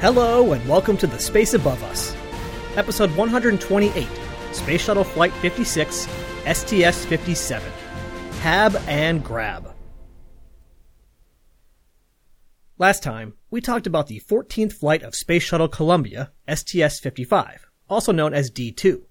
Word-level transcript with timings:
Hello, 0.00 0.52
and 0.52 0.68
welcome 0.68 0.96
to 0.98 1.08
The 1.08 1.18
Space 1.18 1.54
Above 1.54 1.82
Us, 1.82 2.14
Episode 2.76 3.10
128 3.16 4.06
Space 4.52 4.80
Shuttle 4.80 5.02
Flight 5.02 5.32
56, 5.32 6.06
STS 6.46 7.04
57 7.04 7.72
Hab 8.38 8.76
and 8.86 9.24
Grab. 9.24 9.74
Last 12.78 13.02
time, 13.02 13.34
we 13.50 13.60
talked 13.60 13.88
about 13.88 14.06
the 14.06 14.20
14th 14.20 14.72
flight 14.74 15.02
of 15.02 15.16
Space 15.16 15.42
Shuttle 15.42 15.66
Columbia, 15.66 16.30
STS 16.48 17.00
55, 17.00 17.66
also 17.90 18.12
known 18.12 18.32
as 18.32 18.50
D 18.50 18.70
2. 18.70 19.04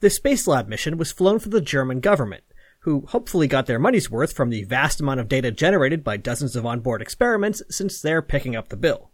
This 0.00 0.16
Space 0.16 0.48
Lab 0.48 0.66
mission 0.66 0.98
was 0.98 1.12
flown 1.12 1.38
for 1.38 1.50
the 1.50 1.60
German 1.60 2.00
government, 2.00 2.42
who 2.80 3.06
hopefully 3.06 3.46
got 3.46 3.66
their 3.66 3.78
money's 3.78 4.10
worth 4.10 4.32
from 4.32 4.50
the 4.50 4.64
vast 4.64 5.00
amount 5.00 5.20
of 5.20 5.28
data 5.28 5.52
generated 5.52 6.02
by 6.02 6.16
dozens 6.16 6.56
of 6.56 6.66
onboard 6.66 7.00
experiments 7.00 7.62
since 7.70 8.00
they're 8.00 8.22
picking 8.22 8.56
up 8.56 8.70
the 8.70 8.76
bill. 8.76 9.12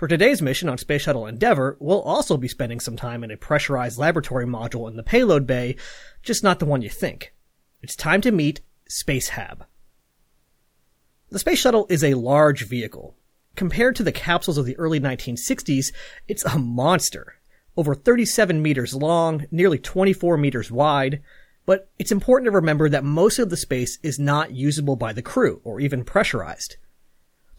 For 0.00 0.08
today's 0.08 0.40
mission 0.40 0.70
on 0.70 0.78
Space 0.78 1.02
Shuttle 1.02 1.26
Endeavour, 1.26 1.76
we'll 1.78 2.00
also 2.00 2.38
be 2.38 2.48
spending 2.48 2.80
some 2.80 2.96
time 2.96 3.22
in 3.22 3.30
a 3.30 3.36
pressurized 3.36 3.98
laboratory 3.98 4.46
module 4.46 4.88
in 4.88 4.96
the 4.96 5.02
payload 5.02 5.46
bay, 5.46 5.76
just 6.22 6.42
not 6.42 6.58
the 6.58 6.64
one 6.64 6.80
you 6.80 6.88
think. 6.88 7.34
It's 7.82 7.94
time 7.94 8.22
to 8.22 8.32
meet 8.32 8.62
Space 8.88 9.28
Hab. 9.28 9.66
The 11.28 11.38
Space 11.38 11.58
Shuttle 11.58 11.86
is 11.90 12.02
a 12.02 12.14
large 12.14 12.64
vehicle. 12.66 13.14
Compared 13.56 13.94
to 13.96 14.02
the 14.02 14.10
capsules 14.10 14.56
of 14.56 14.64
the 14.64 14.78
early 14.78 15.00
1960s, 15.00 15.92
it's 16.26 16.46
a 16.46 16.58
monster. 16.58 17.34
Over 17.76 17.94
37 17.94 18.62
meters 18.62 18.94
long, 18.94 19.44
nearly 19.50 19.78
24 19.78 20.38
meters 20.38 20.72
wide, 20.72 21.22
but 21.66 21.90
it's 21.98 22.10
important 22.10 22.46
to 22.46 22.52
remember 22.52 22.88
that 22.88 23.04
most 23.04 23.38
of 23.38 23.50
the 23.50 23.56
space 23.58 23.98
is 24.02 24.18
not 24.18 24.52
usable 24.52 24.96
by 24.96 25.12
the 25.12 25.20
crew, 25.20 25.60
or 25.62 25.78
even 25.78 26.04
pressurized. 26.04 26.78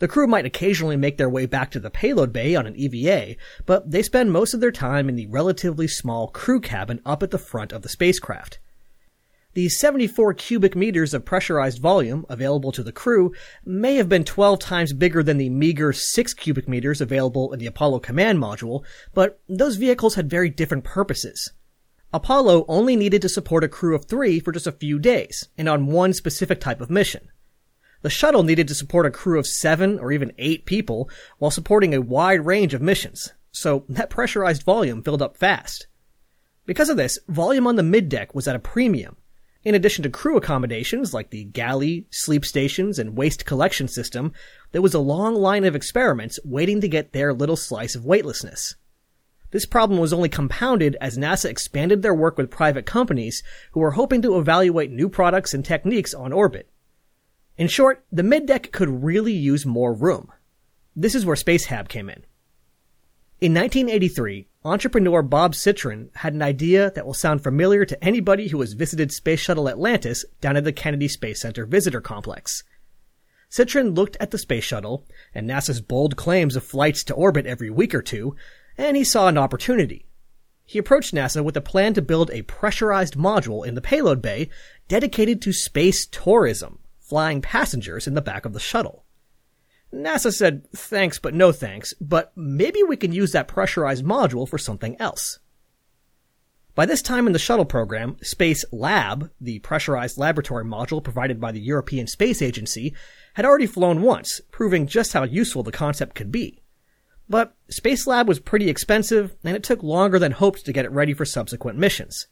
The 0.02 0.08
crew 0.08 0.26
might 0.26 0.48
occasionally 0.48 0.98
make 0.98 1.18
their 1.18 1.30
way 1.30 1.46
back 1.46 1.70
to 1.72 1.80
the 1.80 1.92
payload 1.92 2.34
bay 2.34 2.56
on 2.56 2.66
an 2.66 2.76
EVA, 2.76 3.36
but 3.68 3.92
they 3.92 4.02
spend 4.02 4.32
most 4.32 4.56
of 4.56 4.60
their 4.60 4.72
time 4.72 5.08
in 5.08 5.16
the 5.16 5.28
relatively 5.28 5.88
small 5.88 6.28
crew 6.30 6.60
cabin 6.60 7.00
up 7.06 7.22
at 7.22 7.30
the 7.30 7.38
front 7.38 7.72
of 7.72 7.84
the 7.84 7.88
spacecraft. 7.88 8.58
The 9.54 9.70
74 9.70 10.34
cubic 10.34 10.76
meters 10.76 11.14
of 11.14 11.24
pressurized 11.24 11.78
volume 11.78 12.26
available 12.30 12.72
to 12.72 12.82
the 12.82 12.92
crew 12.92 13.36
may 13.64 13.98
have 13.98 14.10
been 14.10 14.24
12 14.24 14.58
times 14.58 14.92
bigger 14.92 15.22
than 15.22 15.38
the 15.38 15.52
meager 15.52 15.94
6 15.94 16.34
cubic 16.34 16.68
meters 16.68 17.00
available 17.00 17.54
in 17.54 17.60
the 17.60 17.68
Apollo 17.68 18.00
command 18.00 18.40
module, 18.40 18.84
but 19.14 19.40
those 19.48 19.76
vehicles 19.76 20.16
had 20.16 20.28
very 20.28 20.50
different 20.50 20.84
purposes. 20.84 21.52
Apollo 22.12 22.66
only 22.68 22.96
needed 22.96 23.22
to 23.22 23.30
support 23.30 23.64
a 23.64 23.68
crew 23.68 23.94
of 23.94 24.06
three 24.06 24.40
for 24.40 24.52
just 24.52 24.66
a 24.66 24.72
few 24.72 24.98
days, 24.98 25.50
and 25.60 25.70
on 25.70 25.86
one 25.86 26.12
specific 26.12 26.60
type 26.60 26.82
of 26.82 26.90
mission. 26.90 27.30
The 28.02 28.10
shuttle 28.10 28.44
needed 28.44 28.68
to 28.68 28.76
support 28.76 29.06
a 29.06 29.12
crew 29.12 29.38
of 29.38 29.46
seven 29.46 30.00
or 30.00 30.12
even 30.12 30.34
eight 30.38 30.66
people 30.66 31.10
while 31.38 31.52
supporting 31.52 31.94
a 31.94 32.02
wide 32.02 32.46
range 32.46 32.74
of 32.74 32.82
missions, 32.82 33.34
so 33.52 33.86
that 33.90 34.10
pressurized 34.10 34.64
volume 34.64 35.04
filled 35.04 35.22
up 35.22 35.38
fast. 35.38 35.88
Because 36.66 36.90
of 36.90 36.98
this, 36.98 37.20
volume 37.28 37.68
on 37.68 37.76
the 37.76 37.84
middeck 37.84 38.34
was 38.34 38.48
at 38.48 38.56
a 38.56 38.60
premium. 38.60 39.18
In 39.64 39.76
addition 39.76 40.02
to 40.04 40.10
crew 40.10 40.38
accommodations 40.38 41.14
like 41.14 41.30
the 41.30 41.44
galley, 41.44 42.08
sleep 42.10 42.44
stations, 42.44 42.98
and 42.98 43.16
waste 43.16 43.46
collection 43.46 43.88
system, 43.88 44.34
there 44.72 44.82
was 44.82 44.96
a 44.96 45.00
long 45.00 45.36
line 45.36 45.66
of 45.66 45.76
experiments 45.76 46.40
waiting 46.44 46.82
to 46.82 46.88
get 46.88 47.14
their 47.14 47.34
little 47.34 47.56
slice 47.56 47.94
of 47.94 48.06
weightlessness. 48.06 48.76
This 49.52 49.66
problem 49.66 50.00
was 50.00 50.14
only 50.14 50.30
compounded 50.30 50.98
as 51.00 51.18
NASA 51.18 51.46
expanded 51.46 52.02
their 52.02 52.16
work 52.16 52.38
with 52.38 52.50
private 52.50 52.88
companies 52.88 53.44
who 53.74 53.82
were 53.82 53.92
hoping 53.92 54.24
to 54.24 54.40
evaluate 54.40 54.92
new 54.92 55.10
products 55.10 55.54
and 55.54 55.64
techniques 55.64 56.16
on 56.16 56.34
orbit. 56.34 56.68
In 57.62 57.68
short, 57.68 58.04
the 58.12 58.24
middeck 58.24 58.72
could 58.72 59.04
really 59.04 59.34
use 59.34 59.68
more 59.68 59.94
room. 59.94 60.32
This 60.96 61.14
is 61.14 61.28
where 61.28 61.36
SpaceHab 61.36 61.90
came 61.90 62.10
in. 62.10 62.26
In 63.40 63.54
1983, 63.54 64.48
entrepreneur 64.66 65.22
Bob 65.22 65.54
Citron 65.54 66.10
had 66.16 66.34
an 66.34 66.42
idea 66.42 66.90
that 66.90 67.06
will 67.06 67.14
sound 67.14 67.44
familiar 67.44 67.86
to 67.86 68.04
anybody 68.04 68.48
who 68.48 68.62
has 68.62 68.74
visited 68.74 69.12
Space 69.12 69.42
Shuttle 69.42 69.70
Atlantis 69.70 70.26
down 70.42 70.58
at 70.58 70.64
the 70.64 70.74
Kennedy 70.74 71.08
Space 71.08 71.42
Center 71.42 71.68
Visitor 71.68 72.02
Complex. 72.02 72.64
Citron 73.48 73.94
looked 73.94 74.18
at 74.20 74.32
the 74.32 74.40
Space 74.40 74.64
Shuttle 74.64 75.06
and 75.36 75.48
NASA's 75.48 75.82
bold 75.82 76.16
claims 76.16 76.56
of 76.56 76.64
flights 76.64 77.04
to 77.04 77.14
orbit 77.14 77.46
every 77.46 77.70
week 77.70 77.94
or 77.94 78.02
two, 78.02 78.36
and 78.76 78.98
he 78.98 79.04
saw 79.04 79.28
an 79.28 79.38
opportunity. 79.38 80.08
He 80.66 80.80
approached 80.80 81.14
NASA 81.14 81.44
with 81.44 81.56
a 81.56 81.62
plan 81.62 81.94
to 81.94 82.02
build 82.02 82.32
a 82.32 82.42
pressurized 82.42 83.18
module 83.18 83.64
in 83.64 83.76
the 83.76 83.82
payload 83.82 84.20
bay 84.20 84.50
dedicated 84.88 85.44
to 85.44 85.54
space 85.54 86.08
tourism 86.08 86.80
flying 87.12 87.42
passengers 87.42 88.08
in 88.08 88.14
the 88.14 88.22
back 88.22 88.46
of 88.46 88.54
the 88.54 88.60
shuttle. 88.60 89.04
NASA 89.94 90.34
said, 90.34 90.66
thanks, 90.72 91.20
but 91.20 91.34
no 91.34 91.52
thanks, 91.52 91.94
but 92.00 92.32
maybe 92.38 92.82
we 92.84 92.96
can 92.96 93.12
use 93.12 93.34
that 93.34 93.50
pressurized 93.50 94.06
module 94.06 94.48
for 94.48 94.58
something 94.58 94.96
else. 94.98 95.40
By 96.74 96.86
this 96.86 97.02
time 97.02 97.28
in 97.28 97.34
the 97.34 97.38
shuttle 97.38 97.66
program, 97.66 98.16
Space 98.22 98.64
Lab, 98.72 99.30
the 99.42 99.60
pressurized 99.60 100.18
laboratory 100.18 100.64
module 100.64 101.04
provided 101.04 101.42
by 101.42 101.52
the 101.52 101.60
European 101.60 102.08
Space 102.08 102.42
Agency, 102.42 102.96
had 103.34 103.44
already 103.44 103.68
flown 103.68 104.02
once, 104.02 104.40
proving 104.50 104.88
just 104.88 105.12
how 105.12 105.24
useful 105.24 105.64
the 105.64 105.72
concept 105.74 106.16
could 106.16 106.32
be. 106.32 106.64
But 107.28 107.58
Space 107.70 108.08
Lab 108.08 108.26
was 108.26 108.40
pretty 108.40 108.70
expensive, 108.70 109.36
and 109.44 109.54
it 109.54 109.64
took 109.64 109.84
longer 109.84 110.18
than 110.18 110.32
hoped 110.32 110.64
to 110.64 110.72
get 110.72 110.86
it 110.86 110.92
ready 110.94 111.14
for 111.14 111.26
subsequent 111.26 111.78
missions. 111.78 112.28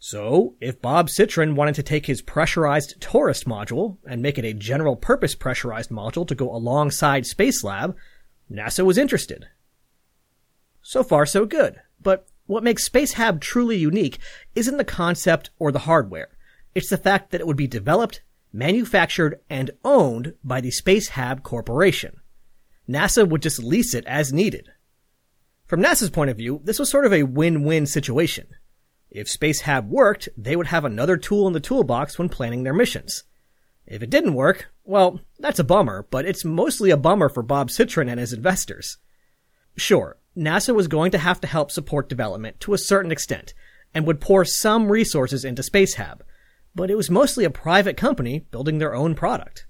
So, 0.00 0.54
if 0.60 0.80
Bob 0.80 1.10
Citron 1.10 1.56
wanted 1.56 1.74
to 1.74 1.82
take 1.82 2.06
his 2.06 2.22
pressurized 2.22 3.00
tourist 3.00 3.46
module 3.46 3.98
and 4.06 4.22
make 4.22 4.38
it 4.38 4.44
a 4.44 4.52
general 4.52 4.94
purpose 4.94 5.34
pressurized 5.34 5.90
module 5.90 6.26
to 6.28 6.36
go 6.36 6.54
alongside 6.54 7.26
Space 7.26 7.64
Lab, 7.64 7.96
NASA 8.50 8.84
was 8.84 8.96
interested. 8.96 9.46
So 10.82 11.02
far, 11.02 11.26
so 11.26 11.46
good. 11.46 11.80
But 12.00 12.28
what 12.46 12.62
makes 12.62 12.88
Spacehab 12.88 13.40
truly 13.40 13.76
unique 13.76 14.18
isn't 14.54 14.76
the 14.76 14.84
concept 14.84 15.50
or 15.58 15.72
the 15.72 15.80
hardware. 15.80 16.28
It's 16.74 16.90
the 16.90 16.96
fact 16.96 17.32
that 17.32 17.40
it 17.40 17.46
would 17.46 17.56
be 17.56 17.66
developed, 17.66 18.22
manufactured, 18.52 19.40
and 19.50 19.72
owned 19.84 20.34
by 20.44 20.60
the 20.60 20.70
Spacehab 20.70 21.42
Corporation. 21.42 22.20
NASA 22.88 23.28
would 23.28 23.42
just 23.42 23.62
lease 23.62 23.94
it 23.94 24.06
as 24.06 24.32
needed. 24.32 24.70
From 25.66 25.82
NASA's 25.82 26.08
point 26.08 26.30
of 26.30 26.36
view, 26.36 26.60
this 26.64 26.78
was 26.78 26.88
sort 26.88 27.04
of 27.04 27.12
a 27.12 27.24
win-win 27.24 27.84
situation. 27.84 28.46
If 29.10 29.28
Space 29.28 29.62
Hab 29.62 29.88
worked, 29.88 30.28
they 30.36 30.54
would 30.54 30.66
have 30.66 30.84
another 30.84 31.16
tool 31.16 31.46
in 31.46 31.54
the 31.54 31.60
toolbox 31.60 32.18
when 32.18 32.28
planning 32.28 32.62
their 32.62 32.74
missions. 32.74 33.24
If 33.86 34.02
it 34.02 34.10
didn't 34.10 34.34
work, 34.34 34.70
well, 34.84 35.20
that's 35.38 35.58
a 35.58 35.64
bummer, 35.64 36.06
but 36.10 36.26
it's 36.26 36.44
mostly 36.44 36.90
a 36.90 36.96
bummer 36.96 37.30
for 37.30 37.42
Bob 37.42 37.70
Citron 37.70 38.08
and 38.08 38.20
his 38.20 38.34
investors. 38.34 38.98
Sure, 39.76 40.18
NASA 40.36 40.74
was 40.74 40.88
going 40.88 41.10
to 41.12 41.18
have 41.18 41.40
to 41.40 41.46
help 41.46 41.70
support 41.70 42.08
development 42.08 42.60
to 42.60 42.74
a 42.74 42.78
certain 42.78 43.10
extent, 43.10 43.54
and 43.94 44.06
would 44.06 44.20
pour 44.20 44.44
some 44.44 44.92
resources 44.92 45.42
into 45.42 45.62
Space 45.62 45.94
Hab, 45.94 46.22
but 46.74 46.90
it 46.90 46.96
was 46.96 47.08
mostly 47.08 47.44
a 47.44 47.50
private 47.50 47.96
company 47.96 48.40
building 48.50 48.76
their 48.76 48.94
own 48.94 49.14
product. 49.14 49.66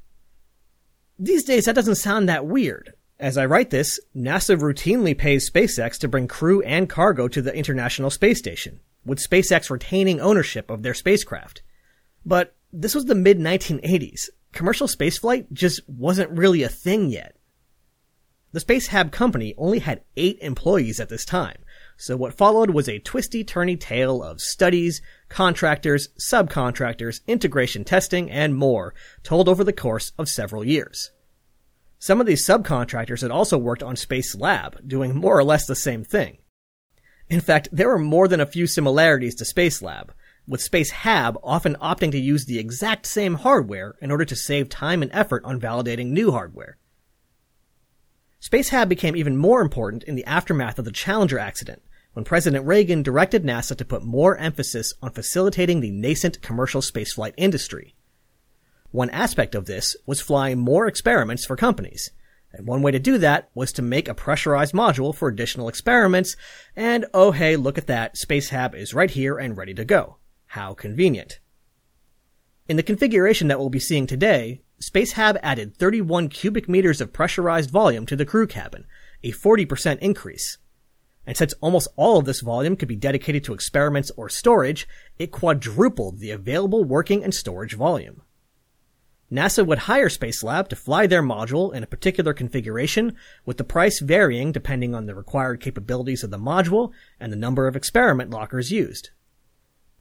These 1.16 1.44
days 1.44 1.66
that 1.66 1.76
doesn't 1.76 1.94
sound 1.94 2.28
that 2.28 2.46
weird. 2.46 2.94
As 3.20 3.38
I 3.38 3.46
write 3.46 3.70
this, 3.70 4.00
NASA 4.16 4.56
routinely 4.58 5.16
pays 5.16 5.48
SpaceX 5.48 5.96
to 5.98 6.08
bring 6.08 6.26
crew 6.26 6.60
and 6.62 6.88
cargo 6.88 7.28
to 7.28 7.42
the 7.42 7.54
International 7.54 8.10
Space 8.10 8.38
Station 8.38 8.80
with 9.08 9.18
SpaceX 9.18 9.70
retaining 9.70 10.20
ownership 10.20 10.70
of 10.70 10.82
their 10.82 10.94
spacecraft. 10.94 11.62
But 12.24 12.54
this 12.72 12.94
was 12.94 13.06
the 13.06 13.14
mid 13.14 13.38
1980s. 13.38 14.28
Commercial 14.52 14.86
spaceflight 14.86 15.52
just 15.52 15.80
wasn't 15.88 16.30
really 16.30 16.62
a 16.62 16.68
thing 16.68 17.10
yet. 17.10 17.36
The 18.52 18.60
Spacehab 18.60 19.12
company 19.12 19.54
only 19.58 19.80
had 19.80 20.04
eight 20.16 20.38
employees 20.40 21.00
at 21.00 21.10
this 21.10 21.26
time, 21.26 21.58
so 21.98 22.16
what 22.16 22.32
followed 22.32 22.70
was 22.70 22.88
a 22.88 22.98
twisty 22.98 23.44
turny 23.44 23.78
tale 23.78 24.22
of 24.22 24.40
studies, 24.40 25.02
contractors, 25.28 26.08
subcontractors, 26.18 27.20
integration 27.26 27.84
testing, 27.84 28.30
and 28.30 28.56
more, 28.56 28.94
told 29.22 29.50
over 29.50 29.64
the 29.64 29.72
course 29.72 30.12
of 30.16 30.30
several 30.30 30.64
years. 30.64 31.10
Some 31.98 32.20
of 32.20 32.26
these 32.26 32.46
subcontractors 32.46 33.20
had 33.20 33.30
also 33.30 33.58
worked 33.58 33.82
on 33.82 33.96
Space 33.96 34.34
Lab, 34.34 34.86
doing 34.86 35.14
more 35.14 35.36
or 35.36 35.44
less 35.44 35.66
the 35.66 35.74
same 35.74 36.04
thing. 36.04 36.38
In 37.30 37.40
fact, 37.40 37.68
there 37.70 37.90
are 37.90 37.98
more 37.98 38.26
than 38.26 38.40
a 38.40 38.46
few 38.46 38.66
similarities 38.66 39.34
to 39.36 39.44
Space 39.44 39.82
Lab, 39.82 40.14
with 40.46 40.62
Space 40.62 40.90
Hab 40.90 41.36
often 41.42 41.76
opting 41.76 42.10
to 42.12 42.18
use 42.18 42.46
the 42.46 42.58
exact 42.58 43.04
same 43.04 43.34
hardware 43.34 43.96
in 44.00 44.10
order 44.10 44.24
to 44.24 44.34
save 44.34 44.70
time 44.70 45.02
and 45.02 45.10
effort 45.12 45.44
on 45.44 45.60
validating 45.60 46.06
new 46.06 46.30
hardware. 46.30 46.78
Space 48.40 48.70
Hab 48.70 48.88
became 48.88 49.14
even 49.14 49.36
more 49.36 49.60
important 49.60 50.04
in 50.04 50.14
the 50.14 50.24
aftermath 50.24 50.78
of 50.78 50.86
the 50.86 50.92
Challenger 50.92 51.38
accident, 51.38 51.82
when 52.14 52.24
President 52.24 52.64
Reagan 52.66 53.02
directed 53.02 53.44
NASA 53.44 53.76
to 53.76 53.84
put 53.84 54.02
more 54.02 54.36
emphasis 54.38 54.94
on 55.02 55.10
facilitating 55.10 55.80
the 55.80 55.90
nascent 55.90 56.40
commercial 56.40 56.80
spaceflight 56.80 57.34
industry. 57.36 57.94
One 58.90 59.10
aspect 59.10 59.54
of 59.54 59.66
this 59.66 59.96
was 60.06 60.22
flying 60.22 60.58
more 60.58 60.86
experiments 60.86 61.44
for 61.44 61.56
companies, 61.56 62.10
and 62.52 62.66
one 62.66 62.82
way 62.82 62.90
to 62.90 62.98
do 62.98 63.18
that 63.18 63.50
was 63.54 63.72
to 63.72 63.82
make 63.82 64.08
a 64.08 64.14
pressurized 64.14 64.74
module 64.74 65.14
for 65.14 65.28
additional 65.28 65.68
experiments, 65.68 66.36
and 66.74 67.06
oh 67.12 67.32
hey, 67.32 67.56
look 67.56 67.78
at 67.78 67.86
that, 67.86 68.16
SpaceHab 68.16 68.74
is 68.74 68.94
right 68.94 69.10
here 69.10 69.38
and 69.38 69.56
ready 69.56 69.74
to 69.74 69.84
go. 69.84 70.16
How 70.46 70.74
convenient. 70.74 71.40
In 72.68 72.76
the 72.76 72.82
configuration 72.82 73.48
that 73.48 73.58
we'll 73.58 73.70
be 73.70 73.78
seeing 73.78 74.06
today, 74.06 74.62
SpaceHab 74.80 75.38
added 75.42 75.76
31 75.76 76.28
cubic 76.28 76.68
meters 76.68 77.00
of 77.00 77.12
pressurized 77.12 77.70
volume 77.70 78.06
to 78.06 78.16
the 78.16 78.26
crew 78.26 78.46
cabin, 78.46 78.86
a 79.22 79.32
40% 79.32 79.98
increase. 79.98 80.58
And 81.26 81.36
since 81.36 81.52
almost 81.60 81.88
all 81.96 82.18
of 82.18 82.24
this 82.24 82.40
volume 82.40 82.76
could 82.76 82.88
be 82.88 82.96
dedicated 82.96 83.44
to 83.44 83.54
experiments 83.54 84.10
or 84.16 84.28
storage, 84.28 84.88
it 85.18 85.32
quadrupled 85.32 86.20
the 86.20 86.30
available 86.30 86.84
working 86.84 87.22
and 87.22 87.34
storage 87.34 87.74
volume. 87.74 88.22
NASA 89.30 89.66
would 89.66 89.80
hire 89.80 90.08
Spacelab 90.08 90.68
to 90.68 90.76
fly 90.76 91.06
their 91.06 91.22
module 91.22 91.74
in 91.74 91.82
a 91.82 91.86
particular 91.86 92.32
configuration, 92.32 93.14
with 93.44 93.58
the 93.58 93.64
price 93.64 94.00
varying 94.00 94.52
depending 94.52 94.94
on 94.94 95.04
the 95.04 95.14
required 95.14 95.60
capabilities 95.60 96.24
of 96.24 96.30
the 96.30 96.38
module 96.38 96.92
and 97.20 97.30
the 97.30 97.36
number 97.36 97.66
of 97.66 97.76
experiment 97.76 98.30
lockers 98.30 98.72
used. 98.72 99.10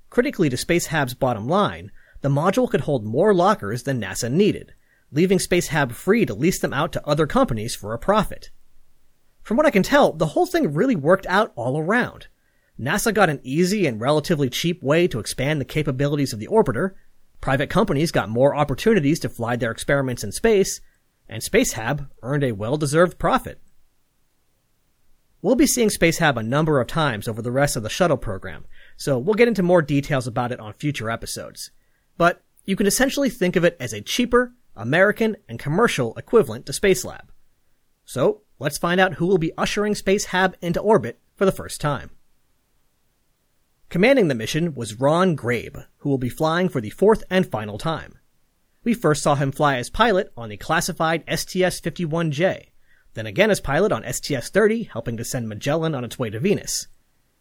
Critically 0.09 0.49
to 0.49 0.55
Spacehab's 0.55 1.13
bottom 1.13 1.47
line, 1.47 1.91
the 2.21 2.29
module 2.29 2.69
could 2.69 2.81
hold 2.81 3.03
more 3.03 3.33
lockers 3.33 3.83
than 3.83 4.01
NASA 4.01 4.31
needed, 4.31 4.73
leaving 5.11 5.39
Spacehab 5.39 5.91
free 5.91 6.25
to 6.25 6.33
lease 6.33 6.59
them 6.59 6.73
out 6.73 6.93
to 6.93 7.05
other 7.05 7.27
companies 7.27 7.75
for 7.75 7.93
a 7.93 7.99
profit. 7.99 8.49
From 9.43 9.57
what 9.57 9.65
I 9.65 9.71
can 9.71 9.83
tell, 9.83 10.13
the 10.13 10.27
whole 10.27 10.45
thing 10.45 10.73
really 10.73 10.95
worked 10.95 11.25
out 11.27 11.51
all 11.55 11.77
around. 11.77 12.27
NASA 12.79 13.13
got 13.13 13.29
an 13.29 13.41
easy 13.43 13.87
and 13.87 13.99
relatively 13.99 14.49
cheap 14.49 14.81
way 14.81 15.07
to 15.07 15.19
expand 15.19 15.59
the 15.59 15.65
capabilities 15.65 16.31
of 16.31 16.39
the 16.39 16.47
orbiter, 16.47 16.93
Private 17.41 17.69
companies 17.69 18.11
got 18.11 18.29
more 18.29 18.55
opportunities 18.55 19.19
to 19.19 19.29
fly 19.29 19.55
their 19.55 19.71
experiments 19.71 20.23
in 20.23 20.31
space, 20.31 20.81
and 21.29 21.41
Spacehab 21.41 22.09
earned 22.23 22.43
a 22.43 22.53
well-deserved 22.53 23.19
profit. 23.19 23.61
We'll 25.41 25.55
be 25.55 25.67
seeing 25.67 25.89
Spacehab 25.89 26.35
a 26.37 26.43
number 26.43 26.81
of 26.81 26.87
times 26.87 27.27
over 27.27 27.41
the 27.41 27.51
rest 27.51 27.75
of 27.75 27.83
the 27.83 27.89
shuttle 27.89 28.17
program, 28.17 28.65
so 28.97 29.19
we'll 29.19 29.35
get 29.35 29.47
into 29.47 29.61
more 29.61 29.81
details 29.81 30.25
about 30.25 30.51
it 30.51 30.59
on 30.59 30.73
future 30.73 31.11
episodes. 31.11 31.71
But 32.17 32.43
you 32.65 32.75
can 32.75 32.87
essentially 32.87 33.29
think 33.29 33.55
of 33.55 33.63
it 33.63 33.77
as 33.79 33.93
a 33.93 34.01
cheaper, 34.01 34.53
American, 34.75 35.37
and 35.47 35.59
commercial 35.59 36.15
equivalent 36.15 36.65
to 36.65 36.71
Spacelab. 36.71 37.29
So, 38.03 38.41
let's 38.57 38.77
find 38.77 38.99
out 38.99 39.15
who 39.15 39.27
will 39.27 39.37
be 39.37 39.53
ushering 39.57 39.93
Spacehab 39.93 40.55
into 40.61 40.79
orbit 40.79 41.19
for 41.35 41.45
the 41.45 41.51
first 41.51 41.79
time. 41.79 42.09
Commanding 43.89 44.27
the 44.27 44.35
mission 44.35 44.75
was 44.75 44.99
Ron 44.99 45.33
Grabe, 45.33 45.85
who 45.99 46.09
will 46.09 46.17
be 46.17 46.27
flying 46.27 46.67
for 46.67 46.81
the 46.81 46.89
fourth 46.89 47.23
and 47.29 47.49
final 47.49 47.77
time. 47.77 48.19
We 48.83 48.93
first 48.93 49.23
saw 49.23 49.35
him 49.35 49.53
fly 49.53 49.77
as 49.77 49.89
pilot 49.89 50.29
on 50.35 50.49
the 50.49 50.57
classified 50.57 51.23
STS-51J, 51.25 52.71
then 53.13 53.25
again 53.25 53.49
as 53.49 53.61
pilot 53.61 53.93
on 53.93 54.03
STS-30, 54.03 54.89
helping 54.89 55.15
to 55.15 55.23
send 55.23 55.47
Magellan 55.47 55.95
on 55.95 56.03
its 56.03 56.19
way 56.19 56.29
to 56.29 56.39
Venus. 56.39 56.89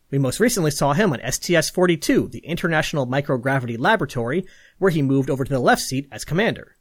We 0.09 0.19
most 0.19 0.39
recently 0.39 0.71
saw 0.71 0.93
him 0.93 1.13
on 1.13 1.19
STS-42, 1.19 2.31
the 2.31 2.39
International 2.39 3.09
Microgravity 3.09 3.77
Laboratory, 3.77 4.45
where 4.79 4.93
he 4.93 5.03
moved 5.03 5.31
over 5.31 5.43
to 5.43 5.53
the 5.53 5.59
left 5.59 5.83
seat 5.83 6.07
as 6.13 6.25
commander. 6.25 6.77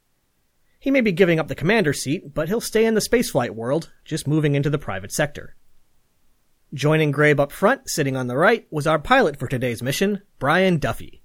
He 0.78 0.92
may 0.92 1.00
be 1.00 1.10
giving 1.10 1.40
up 1.40 1.48
the 1.48 1.56
commander 1.56 1.92
seat, 1.92 2.32
but 2.34 2.46
he'll 2.46 2.60
stay 2.60 2.84
in 2.84 2.94
the 2.94 3.00
spaceflight 3.00 3.50
world, 3.50 3.92
just 4.04 4.28
moving 4.28 4.54
into 4.54 4.70
the 4.70 4.78
private 4.78 5.10
sector. 5.10 5.56
Joining 6.76 7.10
Grabe 7.10 7.40
up 7.40 7.52
front, 7.52 7.88
sitting 7.88 8.18
on 8.18 8.26
the 8.26 8.36
right, 8.36 8.66
was 8.70 8.86
our 8.86 8.98
pilot 8.98 9.38
for 9.38 9.46
today's 9.46 9.82
mission, 9.82 10.20
Brian 10.38 10.76
Duffy. 10.76 11.22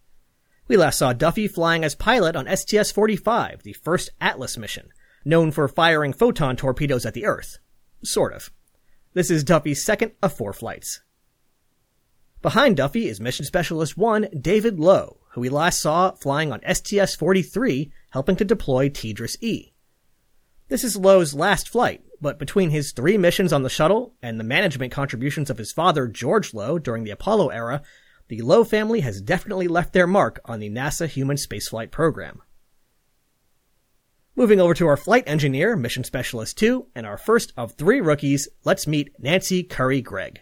We 0.69 0.77
last 0.77 0.97
saw 0.97 1.11
Duffy 1.11 1.49
flying 1.49 1.83
as 1.83 1.93
pilot 1.93 2.37
on 2.37 2.47
STS-45, 2.47 3.63
the 3.63 3.73
first 3.73 4.11
Atlas 4.21 4.57
mission, 4.57 4.93
known 5.25 5.51
for 5.51 5.67
firing 5.67 6.13
photon 6.13 6.55
torpedoes 6.55 7.05
at 7.05 7.13
the 7.13 7.25
Earth. 7.25 7.57
Sort 8.01 8.31
of. 8.31 8.49
This 9.13 9.29
is 9.29 9.43
Duffy's 9.43 9.83
second 9.83 10.13
of 10.23 10.31
four 10.31 10.53
flights. 10.53 11.01
Behind 12.41 12.77
Duffy 12.77 13.09
is 13.09 13.19
Mission 13.19 13.43
Specialist 13.43 13.97
1, 13.97 14.29
David 14.39 14.79
Lowe, 14.79 15.17
who 15.31 15.41
we 15.41 15.49
last 15.49 15.81
saw 15.81 16.11
flying 16.11 16.53
on 16.53 16.61
STS-43, 16.61 17.91
helping 18.11 18.37
to 18.37 18.45
deploy 18.45 18.87
TDRS-E. 18.87 19.70
This 20.71 20.85
is 20.85 20.95
Lowe's 20.95 21.33
last 21.33 21.67
flight, 21.67 22.01
but 22.21 22.39
between 22.39 22.69
his 22.69 22.93
three 22.93 23.17
missions 23.17 23.51
on 23.51 23.61
the 23.61 23.69
shuttle 23.69 24.13
and 24.21 24.39
the 24.39 24.45
management 24.45 24.93
contributions 24.93 25.49
of 25.49 25.57
his 25.57 25.73
father, 25.73 26.07
George 26.07 26.53
Lowe, 26.53 26.79
during 26.79 27.03
the 27.03 27.11
Apollo 27.11 27.49
era, 27.49 27.81
the 28.29 28.41
Lowe 28.41 28.63
family 28.63 29.01
has 29.01 29.21
definitely 29.21 29.67
left 29.67 29.91
their 29.91 30.07
mark 30.07 30.39
on 30.45 30.61
the 30.61 30.69
NASA 30.69 31.09
human 31.09 31.35
spaceflight 31.35 31.91
program. 31.91 32.41
Moving 34.33 34.61
over 34.61 34.73
to 34.75 34.87
our 34.87 34.95
flight 34.95 35.25
engineer, 35.27 35.75
Mission 35.75 36.05
Specialist 36.05 36.57
2, 36.59 36.87
and 36.95 37.05
our 37.05 37.17
first 37.17 37.51
of 37.57 37.73
three 37.73 37.99
rookies, 37.99 38.47
let's 38.63 38.87
meet 38.87 39.13
Nancy 39.19 39.63
Currie 39.63 40.01
Gregg. 40.01 40.39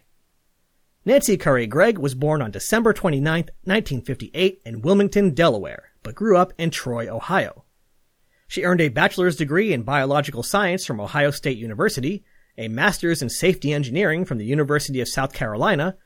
Nancy 1.06 1.38
Currie 1.38 1.66
Gregg 1.66 1.98
was 1.98 2.14
born 2.14 2.44
on 2.44 2.52
December 2.52 2.94
29, 2.94 3.46
1958 3.64 4.62
in 4.64 4.81
Wilmington, 4.84 5.34
Delaware, 5.34 5.90
but 6.04 6.14
grew 6.14 6.38
up 6.38 6.54
in 6.60 6.70
Troy, 6.70 7.12
Ohio. 7.12 7.66
She 8.50 8.63
earned 8.63 8.81
a 8.81 8.90
bachelor's 8.90 9.36
degree 9.36 9.74
in 9.74 9.84
biological 9.84 10.42
science 10.42 10.84
from 10.84 11.00
Ohio 11.00 11.30
State 11.30 11.60
University, 11.60 12.24
a 12.57 12.68
master's 12.68 13.22
in 13.22 13.30
safety 13.30 13.72
engineering 13.72 14.25
from 14.25 14.40
the 14.40 14.46
University 14.46 15.00
of 15.01 15.07
South 15.07 15.34
Carolina, 15.34 15.98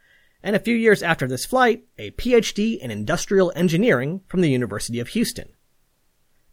and 0.43 0.53
a 0.53 0.59
few 0.59 0.75
years 0.75 1.01
after 1.01 1.25
this 1.25 1.45
flight, 1.45 1.85
a 1.97 2.11
PhD 2.11 2.77
in 2.77 2.91
industrial 2.91 3.53
engineering 3.55 4.23
from 4.27 4.41
the 4.41 4.49
University 4.49 4.99
of 4.99 5.07
Houston. 5.07 5.53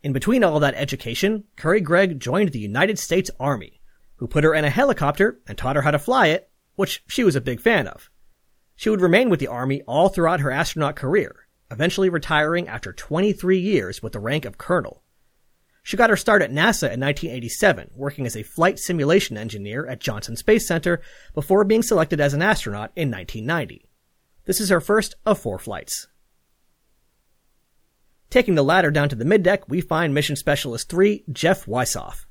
In 0.01 0.13
between 0.13 0.45
all 0.45 0.61
that 0.61 0.77
education, 0.77 1.43
Currie 1.57 1.81
Gregg 1.81 2.21
joined 2.21 2.53
the 2.53 2.61
United 2.61 2.97
States 2.97 3.33
Army, 3.41 3.81
who 4.19 4.29
put 4.29 4.45
her 4.45 4.55
in 4.55 4.65
a 4.65 4.71
helicopter 4.71 5.41
and 5.49 5.59
taught 5.59 5.75
her 5.75 5.83
how 5.83 5.91
to 5.91 5.99
fly 5.99 6.29
it, 6.29 6.49
which 6.77 7.03
she 7.09 7.25
was 7.25 7.35
a 7.35 7.41
big 7.41 7.61
fan 7.61 7.89
of. 7.89 8.11
She 8.77 8.91
would 8.91 9.01
remain 9.01 9.29
with 9.29 9.41
the 9.41 9.49
Army 9.49 9.83
all 9.89 10.09
throughout 10.09 10.39
her 10.39 10.53
astronaut 10.53 10.95
career, 10.95 11.49
eventually 11.69 12.09
retiring 12.09 12.69
after 12.69 12.93
23 12.93 13.59
years 13.59 14.01
with 14.01 14.13
the 14.13 14.21
rank 14.21 14.45
of 14.45 14.57
colonel. 14.57 15.03
She 15.82 15.97
got 15.97 16.11
her 16.11 16.17
start 16.17 16.43
at 16.43 16.50
NASA 16.50 16.93
in 16.93 17.00
1987, 17.00 17.91
working 17.94 18.27
as 18.27 18.37
a 18.37 18.43
flight 18.43 18.79
simulation 18.79 19.37
engineer 19.37 19.87
at 19.87 20.00
Johnson 20.00 20.37
Space 20.37 20.67
Center 20.67 21.00
before 21.35 21.65
being 21.65 21.82
selected 21.82 22.21
as 22.21 22.35
an 22.35 22.43
astronaut 22.43 22.93
in 22.94 23.11
1990. 23.11 23.87
This 24.44 24.61
is 24.61 24.69
her 24.69 24.81
first 24.81 25.15
of 25.25 25.38
four 25.38 25.59
flights. 25.59 26.09
Taking 28.31 28.55
the 28.55 28.62
ladder 28.62 28.91
down 28.91 29.09
to 29.09 29.17
the 29.17 29.25
middeck, 29.25 29.62
we 29.69 29.81
find 29.81 30.15
Mission 30.15 30.37
Specialist 30.37 30.88
3, 30.88 31.25
Jeff 31.32 31.67
Wisoff. 31.67 32.26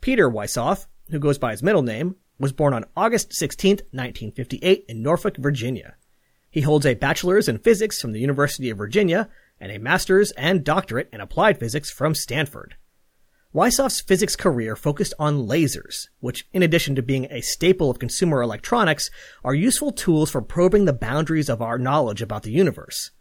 Peter 0.00 0.30
Wisoff, 0.30 0.86
who 1.10 1.18
goes 1.18 1.38
by 1.38 1.50
his 1.50 1.62
middle 1.62 1.82
name, 1.82 2.16
was 2.38 2.52
born 2.52 2.72
on 2.72 2.86
August 2.96 3.34
16, 3.34 3.76
1958 3.90 4.86
in 4.88 5.02
Norfolk, 5.02 5.36
Virginia. 5.36 5.96
He 6.50 6.62
holds 6.62 6.86
a 6.86 6.94
bachelor's 6.94 7.48
in 7.48 7.58
physics 7.58 8.00
from 8.00 8.12
the 8.12 8.20
University 8.20 8.70
of 8.70 8.78
Virginia 8.78 9.28
and 9.60 9.70
a 9.70 9.78
master's 9.78 10.30
and 10.32 10.64
doctorate 10.64 11.10
in 11.12 11.20
applied 11.20 11.58
physics 11.58 11.90
from 11.90 12.14
Stanford. 12.14 12.76
Wisoff's 13.54 14.00
physics 14.00 14.34
career 14.34 14.74
focused 14.74 15.14
on 15.16 15.46
lasers, 15.46 16.08
which, 16.18 16.44
in 16.52 16.64
addition 16.64 16.96
to 16.96 17.02
being 17.02 17.28
a 17.30 17.40
staple 17.40 17.88
of 17.88 18.00
consumer 18.00 18.42
electronics, 18.42 19.10
are 19.44 19.54
useful 19.54 19.92
tools 19.92 20.28
for 20.28 20.42
probing 20.42 20.86
the 20.86 20.92
boundaries 20.92 21.48
of 21.48 21.62
our 21.62 21.78
knowledge 21.78 22.20
about 22.20 22.42
the 22.42 22.50
universe. 22.50 23.12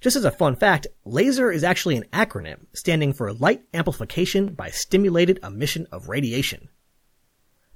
Just 0.00 0.16
as 0.16 0.24
a 0.24 0.30
fun 0.30 0.56
fact, 0.56 0.86
LASER 1.04 1.52
is 1.52 1.62
actually 1.62 1.98
an 1.98 2.06
acronym 2.14 2.64
standing 2.72 3.12
for 3.12 3.30
Light 3.30 3.62
Amplification 3.74 4.54
by 4.54 4.70
Stimulated 4.70 5.38
Emission 5.42 5.86
of 5.92 6.08
Radiation. 6.08 6.70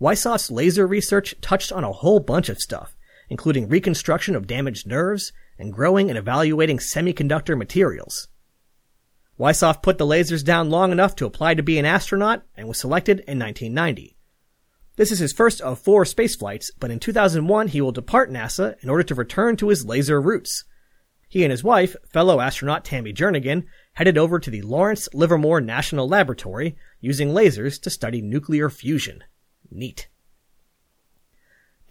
Wisoff's 0.01 0.51
laser 0.51 0.87
research 0.87 1.35
touched 1.43 1.73
on 1.73 1.85
a 1.85 1.93
whole 1.93 2.21
bunch 2.21 2.49
of 2.49 2.59
stuff, 2.59 2.97
including 3.29 3.69
reconstruction 3.69 4.35
of 4.35 4.47
damaged 4.47 4.87
nerves 4.87 5.31
and 5.59 5.75
growing 5.75 6.09
and 6.09 6.19
evaluating 6.19 6.79
semiconductor 6.79 7.57
materials. 7.57 8.29
Wisoff 9.39 9.83
put 9.83 9.99
the 9.99 10.07
lasers 10.07 10.45
down 10.45 10.71
long 10.71 10.93
enough 10.93 11.15
to 11.17 11.27
apply 11.27 11.55
to 11.55 11.63
be 11.63 11.79
an 11.79 11.85
astronaut 11.85 12.43
and 12.57 12.69
was 12.69 12.79
selected 12.79 13.21
in 13.21 13.39
1990. 13.39 14.17
This 14.97 15.13
is 15.13 15.19
his 15.19 15.33
first 15.33 15.61
of 15.61 15.79
four 15.79 16.07
space 16.07 16.35
flights, 16.35 16.71
but 16.81 16.91
in 16.91 16.99
2001 16.99 17.69
he 17.69 17.81
will 17.81 17.93
depart 17.93 18.31
NASA 18.31 18.83
in 18.83 18.89
order 18.89 19.03
to 19.03 19.15
return 19.15 19.57
to 19.57 19.69
his 19.69 19.85
laser 19.85 20.21
roots. 20.21 20.65
He 21.29 21.45
and 21.45 21.51
his 21.51 21.65
wife, 21.65 21.97
fellow 22.11 22.41
astronaut 22.41 22.85
Tammy 22.85 23.13
Jernigan, 23.13 23.65
headed 23.95 24.17
over 24.17 24.39
to 24.39 24.51
the 24.51 24.63
Lawrence 24.63 25.09
Livermore 25.13 25.61
National 25.61 26.09
Laboratory 26.09 26.77
using 27.01 27.31
lasers 27.31 27.81
to 27.83 27.91
study 27.91 28.23
nuclear 28.23 28.71
fusion. 28.71 29.23
Neat. 29.71 30.09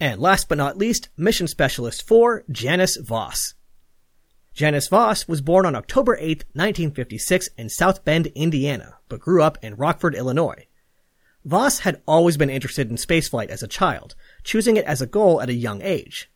And 0.00 0.20
last 0.20 0.48
but 0.48 0.58
not 0.58 0.76
least, 0.76 1.10
Mission 1.16 1.46
Specialist 1.46 2.06
4, 2.06 2.44
Janice 2.50 2.96
Voss. 2.96 3.54
Janice 4.56 4.88
Voss 4.88 5.28
was 5.28 5.42
born 5.42 5.66
on 5.66 5.76
October 5.76 6.16
8, 6.18 6.44
1956 6.54 7.50
in 7.58 7.68
South 7.68 8.06
Bend, 8.06 8.28
Indiana, 8.28 8.96
but 9.06 9.20
grew 9.20 9.42
up 9.42 9.58
in 9.60 9.74
Rockford, 9.74 10.14
Illinois. 10.14 10.66
Voss 11.44 11.80
had 11.80 12.00
always 12.08 12.38
been 12.38 12.48
interested 12.48 12.88
in 12.88 12.96
spaceflight 12.96 13.48
as 13.48 13.62
a 13.62 13.68
child, 13.68 14.14
choosing 14.44 14.78
it 14.78 14.86
as 14.86 15.02
a 15.02 15.06
goal 15.06 15.42
at 15.42 15.50
a 15.50 15.54
young 15.54 15.82
age. 15.82 16.30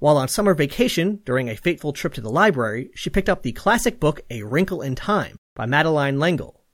While 0.00 0.16
on 0.16 0.26
summer 0.26 0.54
vacation, 0.54 1.20
during 1.24 1.48
a 1.48 1.54
fateful 1.54 1.92
trip 1.92 2.14
to 2.14 2.20
the 2.20 2.32
library, 2.32 2.90
she 2.96 3.10
picked 3.10 3.28
up 3.28 3.44
the 3.44 3.52
classic 3.52 4.00
book 4.00 4.22
A 4.28 4.42
Wrinkle 4.42 4.82
in 4.82 4.96
Time 4.96 5.36
by 5.54 5.64
Madeleine 5.64 6.18
L'Engle. 6.18 6.64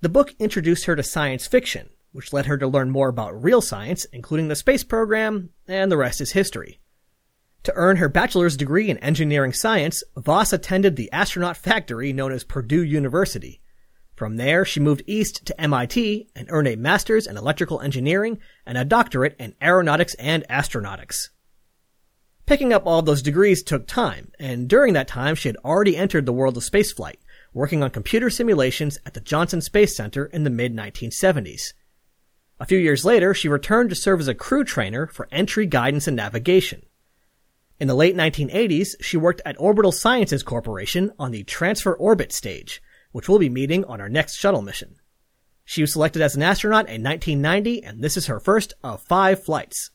The 0.00 0.08
book 0.08 0.34
introduced 0.38 0.86
her 0.86 0.96
to 0.96 1.02
science 1.02 1.46
fiction, 1.46 1.90
which 2.12 2.32
led 2.32 2.46
her 2.46 2.56
to 2.56 2.66
learn 2.66 2.88
more 2.88 3.10
about 3.10 3.44
real 3.44 3.60
science, 3.60 4.06
including 4.06 4.48
the 4.48 4.56
space 4.56 4.84
program, 4.84 5.50
and 5.68 5.92
the 5.92 5.98
rest 5.98 6.22
is 6.22 6.32
history. 6.32 6.80
To 7.66 7.74
earn 7.74 7.96
her 7.96 8.08
bachelor's 8.08 8.56
degree 8.56 8.90
in 8.90 8.98
engineering 8.98 9.52
science, 9.52 10.04
Voss 10.16 10.52
attended 10.52 10.94
the 10.94 11.10
astronaut 11.10 11.56
factory 11.56 12.12
known 12.12 12.30
as 12.30 12.44
Purdue 12.44 12.84
University. 12.84 13.60
From 14.14 14.36
there, 14.36 14.64
she 14.64 14.78
moved 14.78 15.02
east 15.08 15.44
to 15.46 15.60
MIT 15.60 16.28
and 16.36 16.46
earned 16.48 16.68
a 16.68 16.76
master's 16.76 17.26
in 17.26 17.36
electrical 17.36 17.80
engineering 17.80 18.38
and 18.64 18.78
a 18.78 18.84
doctorate 18.84 19.34
in 19.40 19.56
aeronautics 19.60 20.14
and 20.14 20.44
astronautics. 20.48 21.30
Picking 22.46 22.72
up 22.72 22.86
all 22.86 23.02
those 23.02 23.20
degrees 23.20 23.64
took 23.64 23.88
time, 23.88 24.30
and 24.38 24.68
during 24.68 24.92
that 24.92 25.08
time 25.08 25.34
she 25.34 25.48
had 25.48 25.56
already 25.64 25.96
entered 25.96 26.24
the 26.24 26.32
world 26.32 26.56
of 26.56 26.62
spaceflight, 26.62 27.18
working 27.52 27.82
on 27.82 27.90
computer 27.90 28.30
simulations 28.30 28.96
at 29.04 29.14
the 29.14 29.20
Johnson 29.20 29.60
Space 29.60 29.96
Center 29.96 30.26
in 30.26 30.44
the 30.44 30.50
mid 30.50 30.72
1970s. 30.72 31.72
A 32.60 32.64
few 32.64 32.78
years 32.78 33.04
later, 33.04 33.34
she 33.34 33.48
returned 33.48 33.90
to 33.90 33.96
serve 33.96 34.20
as 34.20 34.28
a 34.28 34.36
crew 34.36 34.62
trainer 34.62 35.08
for 35.08 35.26
entry 35.32 35.66
guidance 35.66 36.06
and 36.06 36.16
navigation. 36.16 36.85
In 37.78 37.88
the 37.88 37.94
late 37.94 38.16
1980s, 38.16 38.94
she 39.02 39.18
worked 39.18 39.42
at 39.44 39.60
Orbital 39.60 39.92
Sciences 39.92 40.42
Corporation 40.42 41.12
on 41.18 41.30
the 41.30 41.44
transfer 41.44 41.94
orbit 41.94 42.32
stage, 42.32 42.82
which 43.12 43.28
we'll 43.28 43.38
be 43.38 43.50
meeting 43.50 43.84
on 43.84 44.00
our 44.00 44.08
next 44.08 44.36
shuttle 44.36 44.62
mission. 44.62 44.96
She 45.64 45.82
was 45.82 45.92
selected 45.92 46.22
as 46.22 46.34
an 46.34 46.42
astronaut 46.42 46.88
in 46.88 47.02
1990, 47.02 47.84
and 47.84 48.02
this 48.02 48.16
is 48.16 48.26
her 48.26 48.40
first 48.40 48.72
of 48.82 49.02
five 49.02 49.44
flights. 49.44 49.90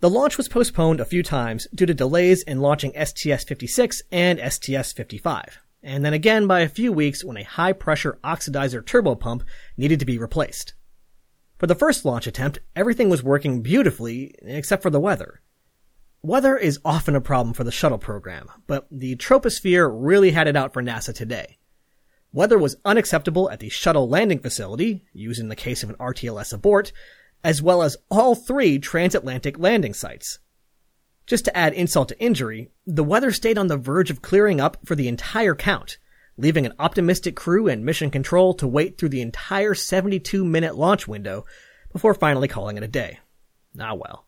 The 0.00 0.10
launch 0.10 0.36
was 0.36 0.48
postponed 0.48 1.00
a 1.00 1.06
few 1.06 1.22
times 1.22 1.66
due 1.74 1.86
to 1.86 1.94
delays 1.94 2.42
in 2.42 2.60
launching 2.60 2.92
STS-56 2.92 4.02
and 4.12 4.38
STS-55, 4.38 5.54
and 5.82 6.04
then 6.04 6.12
again 6.12 6.46
by 6.46 6.60
a 6.60 6.68
few 6.68 6.92
weeks 6.92 7.24
when 7.24 7.38
a 7.38 7.44
high-pressure 7.44 8.18
oxidizer 8.22 8.82
turbopump 8.82 9.42
needed 9.78 10.00
to 10.00 10.06
be 10.06 10.18
replaced. 10.18 10.74
For 11.58 11.66
the 11.66 11.74
first 11.74 12.04
launch 12.04 12.26
attempt, 12.26 12.58
everything 12.74 13.08
was 13.08 13.22
working 13.22 13.62
beautifully, 13.62 14.34
except 14.42 14.82
for 14.82 14.90
the 14.90 15.00
weather. 15.00 15.40
Weather 16.22 16.56
is 16.56 16.80
often 16.84 17.14
a 17.14 17.20
problem 17.20 17.54
for 17.54 17.64
the 17.64 17.72
shuttle 17.72 17.98
program, 17.98 18.48
but 18.66 18.86
the 18.90 19.16
troposphere 19.16 19.90
really 19.90 20.32
had 20.32 20.48
it 20.48 20.56
out 20.56 20.72
for 20.72 20.82
NASA 20.82 21.14
today. 21.14 21.58
Weather 22.32 22.58
was 22.58 22.76
unacceptable 22.84 23.50
at 23.50 23.60
the 23.60 23.70
shuttle 23.70 24.08
landing 24.08 24.40
facility, 24.40 25.04
used 25.12 25.40
in 25.40 25.48
the 25.48 25.56
case 25.56 25.82
of 25.82 25.88
an 25.88 25.96
RTLS 25.96 26.52
abort, 26.52 26.92
as 27.42 27.62
well 27.62 27.82
as 27.82 27.96
all 28.10 28.34
three 28.34 28.78
transatlantic 28.78 29.58
landing 29.58 29.94
sites. 29.94 30.40
Just 31.26 31.44
to 31.46 31.56
add 31.56 31.72
insult 31.72 32.08
to 32.08 32.20
injury, 32.20 32.70
the 32.86 33.04
weather 33.04 33.30
stayed 33.30 33.56
on 33.56 33.68
the 33.68 33.78
verge 33.78 34.10
of 34.10 34.20
clearing 34.20 34.60
up 34.60 34.76
for 34.84 34.94
the 34.94 35.08
entire 35.08 35.54
count, 35.54 35.96
leaving 36.36 36.66
an 36.66 36.74
optimistic 36.78 37.36
crew 37.36 37.68
and 37.68 37.84
mission 37.84 38.10
control 38.10 38.54
to 38.54 38.66
wait 38.66 38.98
through 38.98 39.08
the 39.08 39.22
entire 39.22 39.74
72 39.74 40.44
minute 40.44 40.76
launch 40.76 41.08
window 41.08 41.44
before 41.92 42.14
finally 42.14 42.48
calling 42.48 42.76
it 42.76 42.82
a 42.82 42.88
day. 42.88 43.18
Ah 43.80 43.94
well. 43.94 44.26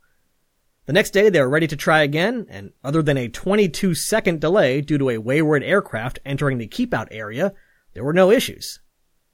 The 0.87 0.95
next 0.95 1.11
day, 1.11 1.29
they 1.29 1.41
were 1.41 1.51
ready 1.51 1.67
to 1.67 1.77
try 1.77 2.03
again, 2.03 2.47
and 2.49 2.73
other 2.83 3.03
than 3.03 3.19
a 3.19 3.29
22 3.29 3.95
second 3.95 4.41
delay 4.41 4.81
due 4.81 4.97
to 4.97 5.11
a 5.11 5.19
wayward 5.19 5.63
aircraft 5.63 6.19
entering 6.25 6.57
the 6.57 6.67
keep 6.67 6.95
out 6.95 7.09
area, 7.11 7.53
there 7.93 8.05
were 8.05 8.15
no 8.15 8.31
issues. 8.31 8.81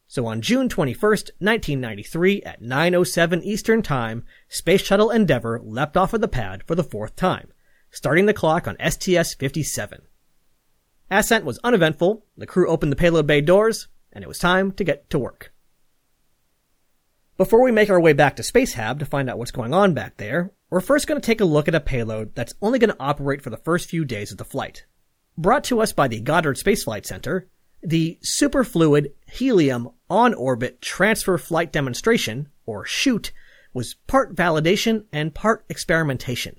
So 0.09 0.27
on 0.27 0.41
June 0.41 0.69
21st, 0.69 1.31
1993 1.39 2.43
at 2.43 2.61
9.07 2.61 3.43
Eastern 3.45 3.83
Time, 3.83 4.25
Space 4.49 4.83
Shuttle 4.83 5.11
Endeavour 5.11 5.61
leapt 5.63 5.97
off 5.97 6.13
of 6.13 6.21
the 6.21 6.29
pad 6.29 6.65
for 6.67 6.75
the 6.75 6.83
fourth 6.83 7.15
time, 7.15 7.53
starting 7.91 8.27
the 8.27 8.35
clock 8.35 8.67
on 8.67 8.77
STS-57. 8.81 10.01
Ascent 11.11 11.45
was 11.45 11.59
uneventful, 11.63 12.25
the 12.37 12.47
crew 12.47 12.69
opened 12.69 12.93
the 12.93 12.97
payload 12.97 13.27
bay 13.27 13.41
doors, 13.41 13.89
and 14.13 14.25
it 14.25 14.29
was 14.29 14.39
time 14.39 14.73
to 14.73 14.85
get 14.85 15.09
to 15.11 15.19
work. 15.19 15.53
Before 17.37 17.63
we 17.63 17.73
make 17.73 17.91
our 17.91 18.01
way 18.01 18.13
back 18.13 18.37
to 18.37 18.43
Spacehab 18.43 19.01
to 19.01 19.07
find 19.07 19.29
out 19.29 19.39
what's 19.39 19.51
going 19.51 19.75
on 19.75 19.93
back 19.93 20.19
there, 20.19 20.53
we're 20.71 20.81
first 20.81 21.07
going 21.07 21.21
to 21.21 21.27
take 21.27 21.41
a 21.41 21.45
look 21.45 21.67
at 21.69 21.75
a 21.75 21.81
payload 21.81 22.35
that's 22.35 22.55
only 22.63 22.79
going 22.79 22.91
to 22.91 23.01
operate 23.01 23.43
for 23.43 23.51
the 23.51 23.57
first 23.57 23.89
few 23.89 24.05
days 24.05 24.31
of 24.31 24.39
the 24.39 24.45
flight. 24.45 24.87
Brought 25.37 25.65
to 25.65 25.81
us 25.81 25.93
by 25.93 26.07
the 26.07 26.21
Goddard 26.21 26.59
Space 26.59 26.85
Flight 26.85 27.07
Center, 27.07 27.49
the 27.83 28.19
Superfluid 28.23 29.13
Helium 29.27 29.91
On-Orbit 30.09 30.81
Transfer 30.81 31.37
Flight 31.37 31.73
Demonstration, 31.73 32.49
or 32.67 32.85
SHOOT, 32.85 33.33
was 33.73 33.95
part 34.07 34.35
validation 34.37 35.05
and 35.13 35.35
part 35.35 35.65
experimentation. 35.69 36.57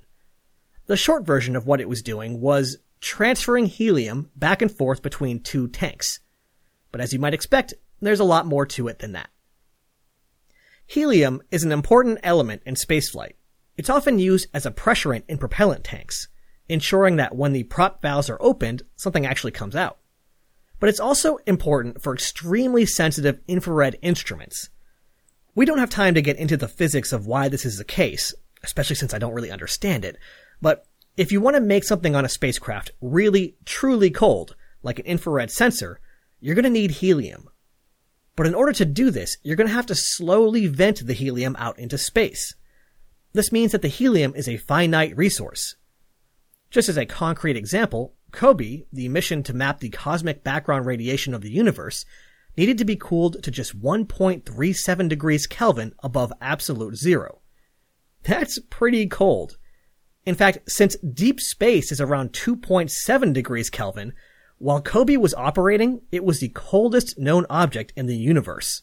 The 0.86 0.96
short 0.96 1.26
version 1.26 1.56
of 1.56 1.66
what 1.66 1.80
it 1.80 1.88
was 1.88 2.02
doing 2.02 2.40
was 2.40 2.76
transferring 3.00 3.66
helium 3.66 4.30
back 4.36 4.62
and 4.62 4.70
forth 4.70 5.02
between 5.02 5.40
two 5.40 5.68
tanks. 5.68 6.20
But 6.92 7.00
as 7.00 7.12
you 7.12 7.18
might 7.18 7.34
expect, 7.34 7.74
there's 8.00 8.20
a 8.20 8.24
lot 8.24 8.46
more 8.46 8.66
to 8.66 8.88
it 8.88 8.98
than 8.98 9.12
that. 9.12 9.30
Helium 10.86 11.42
is 11.50 11.64
an 11.64 11.72
important 11.72 12.20
element 12.22 12.62
in 12.64 12.74
spaceflight, 12.74 13.32
it's 13.76 13.90
often 13.90 14.18
used 14.18 14.48
as 14.54 14.64
a 14.64 14.70
pressurant 14.70 15.24
in 15.28 15.38
propellant 15.38 15.84
tanks, 15.84 16.28
ensuring 16.68 17.16
that 17.16 17.36
when 17.36 17.52
the 17.52 17.64
prop 17.64 18.00
valves 18.00 18.30
are 18.30 18.40
opened, 18.40 18.82
something 18.96 19.26
actually 19.26 19.52
comes 19.52 19.76
out. 19.76 19.98
But 20.80 20.88
it's 20.88 21.00
also 21.00 21.38
important 21.46 22.02
for 22.02 22.14
extremely 22.14 22.86
sensitive 22.86 23.40
infrared 23.46 23.98
instruments. 24.02 24.70
We 25.54 25.66
don't 25.66 25.78
have 25.78 25.90
time 25.90 26.14
to 26.14 26.22
get 26.22 26.36
into 26.36 26.56
the 26.56 26.68
physics 26.68 27.12
of 27.12 27.26
why 27.26 27.48
this 27.48 27.64
is 27.64 27.78
the 27.78 27.84
case, 27.84 28.34
especially 28.62 28.96
since 28.96 29.14
I 29.14 29.18
don't 29.18 29.34
really 29.34 29.50
understand 29.50 30.04
it, 30.04 30.16
but 30.60 30.86
if 31.16 31.32
you 31.32 31.40
want 31.40 31.56
to 31.56 31.60
make 31.60 31.84
something 31.84 32.14
on 32.14 32.24
a 32.24 32.28
spacecraft 32.28 32.90
really, 33.00 33.56
truly 33.64 34.10
cold, 34.10 34.54
like 34.82 34.98
an 34.98 35.06
infrared 35.06 35.50
sensor, 35.50 36.00
you're 36.40 36.54
going 36.54 36.64
to 36.64 36.70
need 36.70 36.90
helium. 36.92 37.48
But 38.36 38.46
in 38.46 38.54
order 38.54 38.72
to 38.74 38.84
do 38.84 39.10
this, 39.10 39.38
you're 39.42 39.56
going 39.56 39.68
to 39.68 39.74
have 39.74 39.86
to 39.86 39.94
slowly 39.94 40.66
vent 40.66 41.06
the 41.06 41.14
helium 41.14 41.56
out 41.58 41.78
into 41.78 41.96
space. 41.96 42.54
This 43.32 43.50
means 43.50 43.72
that 43.72 43.82
the 43.82 43.88
helium 43.88 44.34
is 44.36 44.48
a 44.48 44.58
finite 44.58 45.16
resource. 45.16 45.76
Just 46.70 46.88
as 46.88 46.98
a 46.98 47.06
concrete 47.06 47.56
example, 47.56 48.14
COBE, 48.32 48.86
the 48.92 49.08
mission 49.08 49.42
to 49.44 49.54
map 49.54 49.80
the 49.80 49.88
cosmic 49.88 50.44
background 50.44 50.84
radiation 50.84 51.32
of 51.32 51.40
the 51.40 51.50
universe, 51.50 52.04
needed 52.56 52.76
to 52.78 52.84
be 52.84 52.96
cooled 52.96 53.42
to 53.42 53.50
just 53.50 53.80
1.37 53.80 55.08
degrees 55.08 55.46
Kelvin 55.46 55.94
above 56.02 56.32
absolute 56.40 56.96
zero. 56.96 57.40
That's 58.22 58.58
pretty 58.68 59.06
cold. 59.06 59.56
In 60.26 60.34
fact, 60.34 60.58
since 60.68 60.96
deep 60.96 61.40
space 61.40 61.92
is 61.92 62.00
around 62.00 62.32
2.7 62.32 63.32
degrees 63.32 63.70
Kelvin, 63.70 64.12
while 64.58 64.82
COBE 64.82 65.16
was 65.18 65.34
operating, 65.34 66.02
it 66.10 66.24
was 66.24 66.40
the 66.40 66.48
coldest 66.48 67.16
known 67.16 67.46
object 67.48 67.92
in 67.96 68.06
the 68.06 68.16
universe. 68.16 68.82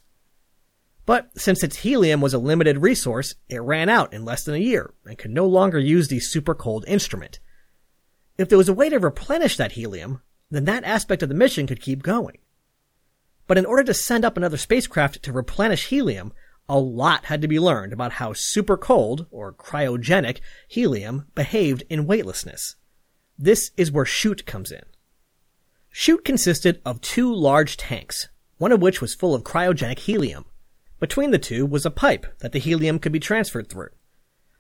But 1.06 1.32
since 1.38 1.64
its 1.64 1.78
helium 1.78 2.22
was 2.22 2.34
a 2.34 2.38
limited 2.38 2.82
resource, 2.82 3.36
it 3.50 3.62
ran 3.62 3.90
out 3.90 4.14
in 4.14 4.24
less 4.24 4.46
than 4.46 4.56
a 4.56 4.60
year 4.60 4.94
and 5.06 5.18
could 5.18 5.32
no 5.32 5.46
longer 5.46 5.80
use 5.80 6.08
the 6.08 6.22
super 6.22 6.56
cold 6.56 6.86
instrument. 6.88 7.40
If 8.38 8.48
there 8.48 8.58
was 8.58 8.70
a 8.70 8.74
way 8.74 8.90
to 8.90 9.00
replenish 9.00 9.58
that 9.58 9.74
helium, 9.74 10.22
then 10.50 10.64
that 10.66 10.86
aspect 10.86 11.22
of 11.24 11.30
the 11.30 11.36
mission 11.36 11.68
could 11.68 11.82
keep 11.82 12.04
going. 12.04 12.38
But 13.48 13.58
in 13.58 13.66
order 13.66 13.84
to 13.84 13.94
send 13.94 14.24
up 14.24 14.38
another 14.38 14.56
spacecraft 14.56 15.22
to 15.24 15.34
replenish 15.34 15.88
helium, 15.88 16.32
a 16.70 16.80
lot 16.80 17.26
had 17.26 17.42
to 17.42 17.48
be 17.48 17.60
learned 17.60 17.94
about 17.94 18.14
how 18.14 18.34
super 18.34 18.78
cold, 18.78 19.28
or 19.32 19.54
cryogenic, 19.54 20.40
helium 20.68 21.28
behaved 21.36 21.84
in 21.90 22.08
weightlessness. 22.08 22.76
This 23.38 23.72
is 23.78 23.92
where 23.92 24.06
Shoot 24.06 24.46
comes 24.46 24.72
in. 24.72 24.84
Shoot 25.92 26.26
consisted 26.26 26.82
of 26.86 27.02
two 27.02 27.34
large 27.34 27.78
tanks, 27.78 28.30
one 28.58 28.72
of 28.72 28.82
which 28.82 29.02
was 29.02 29.14
full 29.14 29.36
of 29.36 29.44
cryogenic 29.44 30.00
helium. 30.00 30.46
Between 31.00 31.32
the 31.32 31.40
two 31.40 31.66
was 31.66 31.86
a 31.86 31.92
pipe 31.92 32.26
that 32.40 32.54
the 32.54 32.60
helium 32.60 32.98
could 32.98 33.12
be 33.12 33.20
transferred 33.20 33.70
through. 33.70 33.90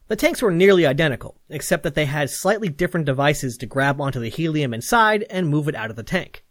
The 0.10 0.18
tanks 0.18 0.42
were 0.42 0.52
nearly 0.52 0.86
identical, 0.86 1.40
except 1.50 1.84
that 1.84 1.96
they 1.96 2.06
had 2.06 2.30
slightly 2.30 2.68
different 2.68 3.06
devices 3.06 3.58
to 3.58 3.66
grab 3.66 4.02
onto 4.02 4.20
the 4.20 4.30
helium 4.30 4.74
inside 4.74 5.26
and 5.30 5.48
move 5.48 5.70
it 5.70 5.76
out 5.76 5.90
of 5.90 5.96
the 5.96 6.04
tank. 6.04 6.43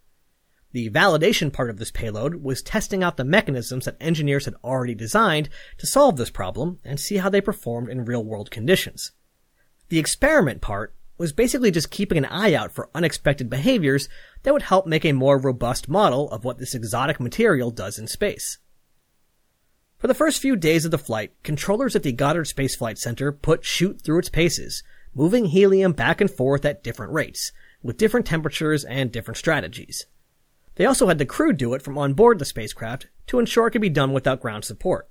The 0.73 0.89
validation 0.89 1.53
part 1.53 1.69
of 1.69 1.79
this 1.79 1.91
payload 1.91 2.37
was 2.37 2.63
testing 2.63 3.03
out 3.03 3.19
the 3.19 3.25
mechanisms 3.25 3.85
that 3.85 3.97
engineers 4.01 4.47
had 4.47 4.55
already 4.65 4.95
designed 4.95 5.51
to 5.79 5.87
solve 5.87 6.17
this 6.17 6.31
problem 6.31 6.79
and 6.83 6.99
see 6.99 7.19
how 7.19 7.29
they 7.29 7.43
performed 7.43 7.91
in 7.91 8.07
real 8.07 8.25
world 8.25 8.51
conditions. 8.51 9.13
The 9.91 9.99
experiment 9.99 10.63
part 10.63 10.95
was 11.19 11.35
basically 11.35 11.71
just 11.71 11.91
keeping 11.91 12.17
an 12.17 12.25
eye 12.25 12.55
out 12.55 12.73
for 12.73 12.89
unexpected 12.95 13.51
behaviors 13.51 14.09
that 14.43 14.55
would 14.55 14.63
help 14.63 14.87
make 14.87 15.05
a 15.05 15.13
more 15.13 15.39
robust 15.39 15.89
model 15.89 16.31
of 16.31 16.45
what 16.45 16.59
this 16.59 16.75
exotic 16.75 17.21
material 17.21 17.71
does 17.71 17.99
in 17.99 18.07
space. 18.07 18.59
For 19.99 20.09
the 20.09 20.15
first 20.15 20.41
few 20.41 20.57
days 20.57 20.87
of 20.87 20.91
the 20.91 20.99
flight, 20.99 21.33
controllers 21.43 21.95
at 21.95 22.03
the 22.03 22.13
Goddard 22.13 22.47
Space 22.47 22.75
Flight 22.75 22.99
Center 22.99 23.31
put 23.31 23.65
Shoot 23.65 24.01
through 24.01 24.19
its 24.21 24.31
paces, 24.31 24.83
moving 25.15 25.45
helium 25.45 25.93
back 25.93 26.21
and 26.21 26.31
forth 26.31 26.65
at 26.65 26.83
different 26.83 27.13
rates, 27.13 27.53
with 27.83 27.99
different 27.99 28.27
temperatures 28.27 28.85
and 28.85 29.13
different 29.13 29.37
strategies. 29.37 30.07
They 30.77 30.87
also 30.87 31.09
had 31.09 31.19
the 31.19 31.27
crew 31.27 31.53
do 31.53 31.75
it 31.75 31.83
from 31.83 31.99
on 31.99 32.15
board 32.15 32.39
the 32.39 32.45
spacecraft 32.45 33.09
to 33.27 33.39
ensure 33.39 33.67
it 33.67 33.73
could 33.73 33.83
be 33.83 33.91
done 33.91 34.13
without 34.13 34.41
ground 34.41 34.65
support. 34.65 35.09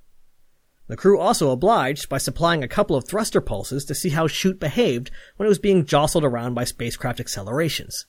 The 0.88 0.96
crew 0.96 1.18
also 1.18 1.50
obliged 1.50 2.08
by 2.08 2.18
supplying 2.18 2.62
a 2.62 2.68
couple 2.68 2.96
of 2.96 3.06
thruster 3.06 3.40
pulses 3.40 3.84
to 3.86 3.94
see 3.94 4.10
how 4.10 4.26
Shoot 4.26 4.58
behaved 4.58 5.10
when 5.36 5.46
it 5.46 5.48
was 5.48 5.58
being 5.58 5.86
jostled 5.86 6.24
around 6.24 6.54
by 6.54 6.64
spacecraft 6.64 7.20
accelerations. 7.20 8.06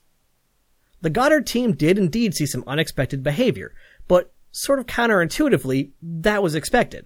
The 1.02 1.10
Goddard 1.10 1.46
team 1.46 1.74
did 1.74 1.98
indeed 1.98 2.34
see 2.34 2.46
some 2.46 2.64
unexpected 2.66 3.24
behavior, 3.24 3.74
but 4.08 4.34
sort 4.52 4.80
of 4.80 4.86
counterintuitively, 4.86 5.92
that 6.02 6.42
was 6.42 6.56
expected. 6.56 7.06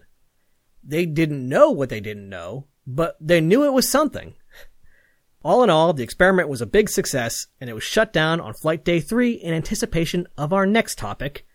They 0.84 1.06
didn't 1.06 1.48
know 1.48 1.72
what 1.72 1.90
they 1.90 2.00
didn't 2.00 2.30
know, 2.30 2.68
but 2.86 3.18
they 3.20 3.42
knew 3.42 3.66
it 3.66 3.74
was 3.74 3.90
something. 3.90 4.36
All 5.44 5.64
in 5.64 5.70
all, 5.70 5.94
the 5.94 6.04
experiment 6.04 6.50
was 6.50 6.62
a 6.62 6.66
big 6.66 6.90
success, 6.90 7.48
and 7.62 7.70
it 7.70 7.74
was 7.74 7.84
shut 7.84 8.12
down 8.12 8.42
on 8.42 8.54
flight 8.54 8.84
day 8.84 9.00
three 9.00 9.34
in 9.34 9.54
anticipation 9.54 10.28
of 10.38 10.52
our 10.52 10.66
next 10.66 10.98
topic, 10.98 11.46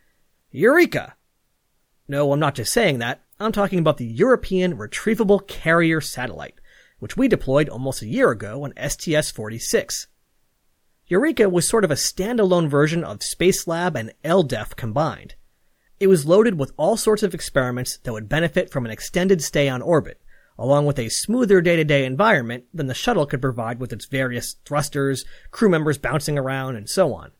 Eureka! 0.50 1.16
No, 2.06 2.32
I'm 2.32 2.40
not 2.40 2.54
just 2.54 2.72
saying 2.72 2.98
that. 2.98 3.22
I'm 3.40 3.52
talking 3.52 3.78
about 3.78 3.96
the 3.96 4.06
European 4.06 4.76
Retrievable 4.76 5.46
Carrier 5.46 6.00
Satellite, 6.00 6.60
which 7.00 7.16
we 7.16 7.26
deployed 7.26 7.68
almost 7.68 8.02
a 8.02 8.06
year 8.06 8.30
ago 8.30 8.64
on 8.64 8.72
STS-46. 8.76 10.06
Eureka 11.08 11.48
was 11.48 11.68
sort 11.68 11.84
of 11.84 11.90
a 11.90 11.94
standalone 11.94 12.68
version 12.68 13.02
of 13.02 13.18
Spacelab 13.18 13.96
and 13.96 14.12
LDEF 14.24 14.76
combined. 14.76 15.34
It 15.98 16.06
was 16.06 16.24
loaded 16.24 16.58
with 16.58 16.72
all 16.76 16.96
sorts 16.96 17.22
of 17.22 17.34
experiments 17.34 17.98
that 17.98 18.12
would 18.12 18.28
benefit 18.28 18.70
from 18.70 18.86
an 18.86 18.92
extended 18.92 19.42
stay 19.42 19.68
on 19.68 19.82
orbit, 19.82 20.21
along 20.58 20.86
with 20.86 20.98
a 20.98 21.08
smoother 21.08 21.60
day-to-day 21.60 22.04
environment 22.04 22.64
than 22.72 22.86
the 22.86 22.94
shuttle 22.94 23.26
could 23.26 23.40
provide 23.40 23.80
with 23.80 23.92
its 23.92 24.06
various 24.06 24.56
thrusters, 24.64 25.24
crew 25.50 25.68
members 25.68 25.98
bouncing 25.98 26.38
around, 26.38 26.76
and 26.76 26.88
so 26.88 27.14
on. 27.14 27.32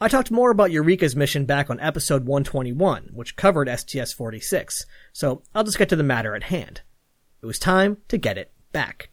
I 0.00 0.08
talked 0.08 0.30
more 0.30 0.50
about 0.50 0.70
Eureka's 0.70 1.16
mission 1.16 1.46
back 1.46 1.70
on 1.70 1.80
episode 1.80 2.26
121, 2.26 3.10
which 3.14 3.36
covered 3.36 3.68
STS-46, 3.68 4.84
so 5.12 5.42
I'll 5.54 5.64
just 5.64 5.78
get 5.78 5.88
to 5.88 5.96
the 5.96 6.02
matter 6.02 6.34
at 6.34 6.44
hand. 6.44 6.82
It 7.40 7.46
was 7.46 7.58
time 7.58 7.98
to 8.08 8.18
get 8.18 8.36
it 8.36 8.52
back. 8.72 9.08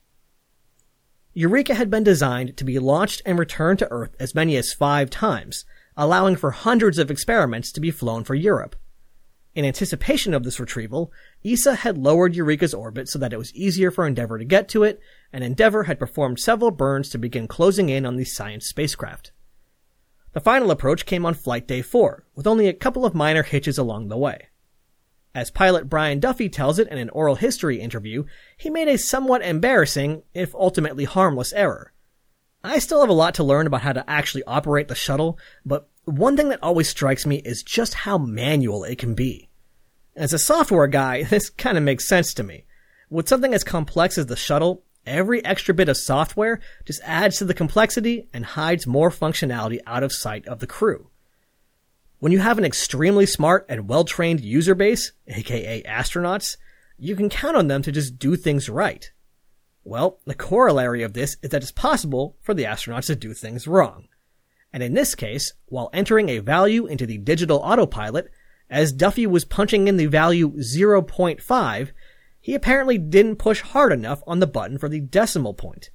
Eureka 1.34 1.74
had 1.74 1.90
been 1.90 2.04
designed 2.04 2.58
to 2.58 2.64
be 2.64 2.80
launched 2.80 3.22
and 3.26 3.40
returned 3.40 3.80
to 3.80 3.92
Earth 3.92 4.16
as 4.20 4.36
many 4.36 4.56
as 4.58 4.74
five 4.74 5.10
times, 5.10 5.66
allowing 5.96 6.36
for 6.36 6.52
hundreds 6.52 7.00
of 7.00 7.10
experiments 7.10 7.72
to 7.72 7.80
be 7.80 7.90
flown 7.90 8.24
for 8.24 8.36
Europe. 8.36 8.76
In 9.56 9.66
anticipation 9.66 10.34
of 10.34 10.44
this 10.44 10.60
retrieval, 10.60 11.12
ESA 11.46 11.76
had 11.76 11.98
lowered 11.98 12.36
Eureka's 12.36 12.74
orbit 12.74 13.10
so 13.10 13.20
that 13.20 13.34
it 13.34 13.38
was 13.38 13.54
easier 13.54 13.92
for 13.92 14.08
Endeavour 14.08 14.38
to 14.38 14.46
get 14.46 14.70
to 14.70 14.84
it, 14.84 15.00
and 15.32 15.44
Endeavour 15.44 15.84
had 15.84 16.00
performed 16.00 16.40
several 16.40 16.72
burns 16.72 17.10
to 17.10 17.18
begin 17.18 17.48
closing 17.48 17.90
in 17.90 18.06
on 18.06 18.16
the 18.16 18.24
science 18.24 18.66
spacecraft. 18.68 19.32
The 20.34 20.40
final 20.40 20.72
approach 20.72 21.06
came 21.06 21.26
on 21.26 21.34
flight 21.34 21.68
day 21.68 21.82
4, 21.82 22.26
with 22.34 22.48
only 22.48 22.68
a 22.68 22.74
couple 22.74 23.06
of 23.06 23.14
minor 23.14 23.44
hitches 23.44 23.78
along 23.78 24.08
the 24.08 24.18
way. 24.18 24.48
As 25.36 25.52
pilot 25.52 25.90
Brian 25.90 26.20
Duffy 26.20 26.48
tells 26.48 26.80
it 26.80 26.88
in 26.88 26.98
an 26.98 27.10
oral 27.10 27.36
history 27.36 27.80
interview, 27.80 28.24
he 28.56 28.70
made 28.70 28.88
a 28.88 28.98
somewhat 28.98 29.42
embarrassing, 29.42 30.24
if 30.34 30.56
ultimately 30.56 31.06
harmless 31.06 31.54
error. 31.54 31.92
I 32.64 32.80
still 32.80 33.02
have 33.02 33.10
a 33.10 33.14
lot 33.14 33.34
to 33.36 33.44
learn 33.44 33.68
about 33.68 33.82
how 33.82 33.94
to 33.94 34.10
actually 34.10 34.44
operate 34.46 34.88
the 34.88 34.96
shuttle, 34.96 35.38
but 35.66 35.90
one 36.06 36.38
thing 36.38 36.50
that 36.50 36.64
always 36.64 36.88
strikes 36.88 37.26
me 37.26 37.38
is 37.38 37.64
just 37.64 37.94
how 37.94 38.18
manual 38.18 38.84
it 38.84 38.98
can 38.98 39.16
be. 39.16 39.50
As 40.16 40.34
a 40.34 40.40
software 40.40 40.88
guy, 40.88 41.24
this 41.30 41.50
kind 41.50 41.78
of 41.78 41.84
makes 41.84 42.08
sense 42.08 42.34
to 42.36 42.44
me. 42.44 42.66
With 43.10 43.30
something 43.30 43.54
as 43.54 43.64
complex 43.64 44.18
as 44.18 44.28
the 44.28 44.36
shuttle, 44.36 44.84
every 45.06 45.44
extra 45.44 45.74
bit 45.74 45.90
of 45.90 45.98
software 45.98 46.60
just 46.86 47.02
adds 47.04 47.38
to 47.38 47.46
the 47.46 47.54
complexity 47.54 48.28
and 48.34 48.46
hides 48.46 48.88
more 48.88 49.10
functionality 49.10 49.80
out 49.86 50.04
of 50.04 50.14
sight 50.14 50.48
of 50.48 50.60
the 50.60 50.68
crew. 50.68 51.10
When 52.20 52.32
you 52.32 52.40
have 52.40 52.58
an 52.58 52.66
extremely 52.66 53.26
smart 53.26 53.66
and 53.68 53.90
well-trained 53.90 54.40
user 54.40 54.76
base, 54.76 55.12
aka 55.28 55.84
astronauts, 55.84 56.58
you 56.98 57.16
can 57.16 57.30
count 57.30 57.58
on 57.58 57.68
them 57.68 57.82
to 57.82 57.92
just 57.92 58.18
do 58.18 58.36
things 58.36 58.70
right. 58.70 59.12
Well, 59.84 60.20
the 60.26 60.34
corollary 60.34 61.04
of 61.04 61.14
this 61.14 61.36
is 61.42 61.50
that 61.50 61.62
it's 61.62 61.72
possible 61.72 62.38
for 62.42 62.54
the 62.54 62.64
astronauts 62.64 63.08
to 63.08 63.16
do 63.16 63.34
things 63.34 63.68
wrong. 63.68 64.08
And 64.72 64.82
in 64.82 64.94
this 64.94 65.16
case, 65.16 65.54
while 65.66 65.90
entering 65.92 66.30
a 66.30 66.40
value 66.40 66.86
into 66.86 67.06
the 67.06 67.18
digital 67.18 67.58
autopilot, 67.58 68.32
as 68.74 68.92
Duffy 68.92 69.28
was 69.28 69.46
punching 69.46 69.88
in 69.88 69.98
the 69.98 70.08
value 70.08 70.52
0.5, 70.54 71.92
he 72.42 72.56
apparently 72.56 72.98
didn't 72.98 73.36
push 73.36 73.62
hard 73.62 73.94
enough 73.94 74.24
on 74.26 74.40
the 74.40 74.48
button 74.48 74.80
for 74.80 74.90
the 74.90 75.00
decimal 75.00 75.54
point. 75.54 75.92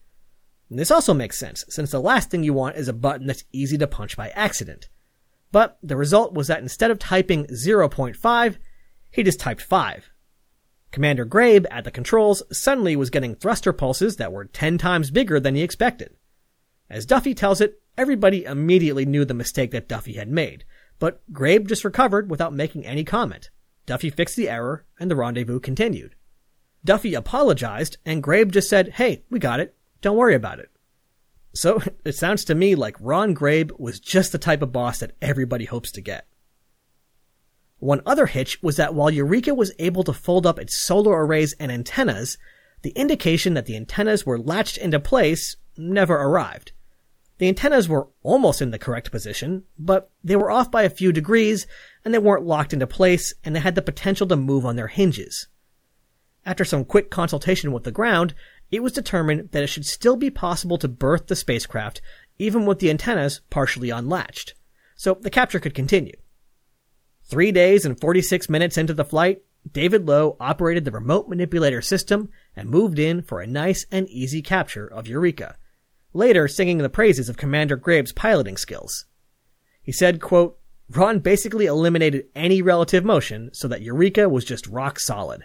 And 0.70 0.78
this 0.78 0.92
also 0.92 1.12
makes 1.12 1.36
sense, 1.36 1.64
since 1.68 1.90
the 1.90 1.98
last 1.98 2.30
thing 2.30 2.44
you 2.44 2.54
want 2.54 2.76
is 2.76 2.86
a 2.86 2.92
button 2.92 3.26
that's 3.26 3.42
easy 3.50 3.76
to 3.78 3.88
punch 3.88 4.16
by 4.16 4.28
accident. 4.28 4.88
But 5.50 5.76
the 5.82 5.96
result 5.96 6.34
was 6.34 6.46
that 6.46 6.62
instead 6.62 6.92
of 6.92 7.00
typing 7.00 7.46
0.5, 7.46 8.58
he 9.10 9.22
just 9.24 9.40
typed 9.40 9.62
5. 9.62 10.10
Commander 10.92 11.24
Grabe 11.24 11.66
at 11.72 11.82
the 11.82 11.90
controls 11.90 12.44
suddenly 12.56 12.94
was 12.94 13.10
getting 13.10 13.34
thruster 13.34 13.72
pulses 13.72 14.18
that 14.18 14.30
were 14.30 14.44
10 14.44 14.78
times 14.78 15.10
bigger 15.10 15.40
than 15.40 15.56
he 15.56 15.62
expected. 15.62 16.14
As 16.88 17.06
Duffy 17.06 17.34
tells 17.34 17.60
it, 17.60 17.82
everybody 17.96 18.44
immediately 18.44 19.04
knew 19.04 19.24
the 19.24 19.34
mistake 19.34 19.72
that 19.72 19.88
Duffy 19.88 20.12
had 20.12 20.28
made, 20.28 20.64
but 20.98 21.20
Grabe 21.32 21.66
just 21.66 21.84
recovered 21.84 22.30
without 22.30 22.52
making 22.52 22.86
any 22.86 23.04
comment. 23.04 23.50
Duffy 23.86 24.10
fixed 24.10 24.36
the 24.36 24.48
error, 24.48 24.84
and 24.98 25.10
the 25.10 25.16
rendezvous 25.16 25.60
continued. 25.60 26.14
Duffy 26.84 27.14
apologized, 27.14 27.96
and 28.04 28.22
Grabe 28.22 28.50
just 28.50 28.68
said, 28.68 28.90
hey, 28.90 29.22
we 29.30 29.38
got 29.38 29.60
it. 29.60 29.74
Don't 30.00 30.16
worry 30.16 30.34
about 30.34 30.58
it. 30.58 30.70
So 31.54 31.80
it 32.04 32.14
sounds 32.14 32.44
to 32.44 32.54
me 32.54 32.74
like 32.74 32.96
Ron 33.00 33.34
Grabe 33.34 33.72
was 33.78 34.00
just 34.00 34.32
the 34.32 34.38
type 34.38 34.62
of 34.62 34.72
boss 34.72 35.00
that 35.00 35.16
everybody 35.20 35.64
hopes 35.64 35.90
to 35.92 36.00
get. 36.00 36.26
One 37.78 38.02
other 38.04 38.26
hitch 38.26 38.60
was 38.62 38.76
that 38.76 38.94
while 38.94 39.10
Eureka 39.10 39.54
was 39.54 39.72
able 39.78 40.02
to 40.04 40.12
fold 40.12 40.46
up 40.46 40.58
its 40.58 40.76
solar 40.76 41.24
arrays 41.24 41.54
and 41.54 41.70
antennas, 41.70 42.36
the 42.82 42.90
indication 42.90 43.54
that 43.54 43.66
the 43.66 43.76
antennas 43.76 44.26
were 44.26 44.38
latched 44.38 44.78
into 44.78 44.98
place 44.98 45.56
never 45.76 46.16
arrived. 46.16 46.72
The 47.38 47.48
antennas 47.48 47.88
were 47.88 48.08
almost 48.22 48.60
in 48.60 48.70
the 48.70 48.78
correct 48.78 49.10
position, 49.10 49.64
but 49.78 50.10
they 50.22 50.36
were 50.36 50.50
off 50.50 50.70
by 50.70 50.82
a 50.82 50.90
few 50.90 51.12
degrees 51.12 51.66
and 52.04 52.12
they 52.12 52.18
weren't 52.18 52.46
locked 52.46 52.72
into 52.72 52.86
place 52.86 53.32
and 53.44 53.54
they 53.54 53.60
had 53.60 53.74
the 53.74 53.82
potential 53.82 54.26
to 54.26 54.36
move 54.36 54.66
on 54.66 54.76
their 54.76 54.88
hinges. 54.88 55.48
After 56.44 56.64
some 56.64 56.84
quick 56.84 57.10
consultation 57.10 57.72
with 57.72 57.84
the 57.84 57.92
ground, 57.92 58.34
it 58.70 58.82
was 58.82 58.92
determined 58.92 59.50
that 59.52 59.62
it 59.62 59.68
should 59.68 59.86
still 59.86 60.16
be 60.16 60.30
possible 60.30 60.78
to 60.78 60.88
berth 60.88 61.28
the 61.28 61.36
spacecraft 61.36 62.00
even 62.38 62.66
with 62.66 62.78
the 62.78 62.90
antennas 62.90 63.40
partially 63.50 63.90
unlatched, 63.90 64.54
so 64.96 65.18
the 65.20 65.30
capture 65.30 65.60
could 65.60 65.74
continue. 65.74 66.16
Three 67.24 67.52
days 67.52 67.84
and 67.84 68.00
46 68.00 68.48
minutes 68.48 68.78
into 68.78 68.94
the 68.94 69.04
flight, 69.04 69.42
David 69.70 70.06
Lowe 70.06 70.36
operated 70.40 70.84
the 70.84 70.92
remote 70.92 71.28
manipulator 71.28 71.82
system 71.82 72.30
and 72.56 72.70
moved 72.70 72.98
in 72.98 73.22
for 73.22 73.40
a 73.40 73.46
nice 73.46 73.84
and 73.90 74.08
easy 74.08 74.40
capture 74.40 74.86
of 74.86 75.08
Eureka, 75.08 75.56
later 76.18 76.46
singing 76.48 76.78
the 76.78 76.90
praises 76.90 77.28
of 77.30 77.38
Commander 77.38 77.76
Grabe's 77.76 78.12
piloting 78.12 78.58
skills. 78.58 79.06
He 79.80 79.92
said, 79.92 80.20
quote, 80.20 80.58
Ron 80.90 81.20
basically 81.20 81.66
eliminated 81.66 82.26
any 82.34 82.60
relative 82.60 83.04
motion 83.04 83.50
so 83.52 83.68
that 83.68 83.82
Eureka 83.82 84.28
was 84.28 84.44
just 84.44 84.66
rock 84.66 84.98
solid. 84.98 85.44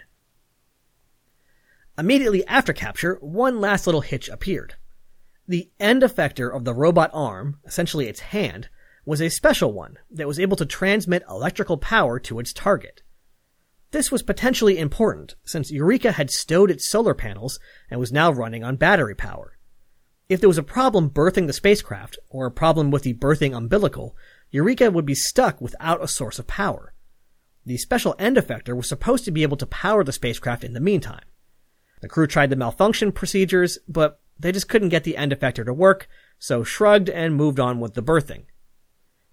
Immediately 1.96 2.46
after 2.46 2.72
capture, 2.72 3.18
one 3.20 3.60
last 3.60 3.86
little 3.86 4.00
hitch 4.00 4.28
appeared. 4.28 4.74
The 5.46 5.70
end 5.78 6.02
effector 6.02 6.54
of 6.54 6.64
the 6.64 6.74
robot 6.74 7.10
arm, 7.14 7.60
essentially 7.64 8.08
its 8.08 8.20
hand, 8.20 8.68
was 9.04 9.20
a 9.20 9.28
special 9.28 9.72
one 9.72 9.98
that 10.10 10.26
was 10.26 10.40
able 10.40 10.56
to 10.56 10.66
transmit 10.66 11.22
electrical 11.28 11.76
power 11.76 12.18
to 12.20 12.40
its 12.40 12.52
target. 12.52 13.02
This 13.90 14.10
was 14.10 14.22
potentially 14.22 14.78
important 14.78 15.36
since 15.44 15.70
Eureka 15.70 16.12
had 16.12 16.30
stowed 16.30 16.70
its 16.70 16.88
solar 16.90 17.14
panels 17.14 17.60
and 17.90 18.00
was 18.00 18.10
now 18.10 18.32
running 18.32 18.64
on 18.64 18.76
battery 18.76 19.14
power. 19.14 19.56
If 20.28 20.40
there 20.40 20.48
was 20.48 20.58
a 20.58 20.62
problem 20.62 21.08
berthing 21.08 21.46
the 21.46 21.52
spacecraft, 21.52 22.18
or 22.30 22.46
a 22.46 22.50
problem 22.50 22.90
with 22.90 23.02
the 23.02 23.12
berthing 23.12 23.52
umbilical, 23.52 24.16
Eureka 24.50 24.90
would 24.90 25.04
be 25.04 25.14
stuck 25.14 25.60
without 25.60 26.02
a 26.02 26.08
source 26.08 26.38
of 26.38 26.46
power. 26.46 26.94
The 27.66 27.76
special 27.76 28.14
end 28.18 28.36
effector 28.36 28.74
was 28.76 28.88
supposed 28.88 29.24
to 29.26 29.30
be 29.30 29.42
able 29.42 29.56
to 29.58 29.66
power 29.66 30.02
the 30.02 30.12
spacecraft 30.12 30.64
in 30.64 30.72
the 30.72 30.80
meantime. 30.80 31.24
The 32.00 32.08
crew 32.08 32.26
tried 32.26 32.50
the 32.50 32.56
malfunction 32.56 33.12
procedures, 33.12 33.78
but 33.86 34.20
they 34.38 34.52
just 34.52 34.68
couldn't 34.68 34.88
get 34.90 35.04
the 35.04 35.16
end 35.16 35.32
effector 35.32 35.64
to 35.64 35.72
work, 35.72 36.08
so 36.38 36.64
shrugged 36.64 37.10
and 37.10 37.34
moved 37.34 37.60
on 37.60 37.80
with 37.80 37.94
the 37.94 38.02
berthing. 38.02 38.46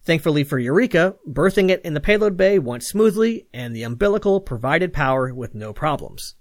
Thankfully 0.04 0.43
for 0.43 0.60
Eureka, 0.60 1.15
berthing 1.25 1.69
it 1.69 1.82
in 1.84 1.93
the 1.93 1.99
payload 1.99 2.36
bay 2.36 2.60
went 2.60 2.84
smoothly, 2.84 3.47
and 3.54 3.75
the 3.75 3.84
umbilical 3.84 4.41
provided 4.41 4.91
power 4.91 5.34
with 5.34 5.56
no 5.56 5.73
problems. 5.73 6.36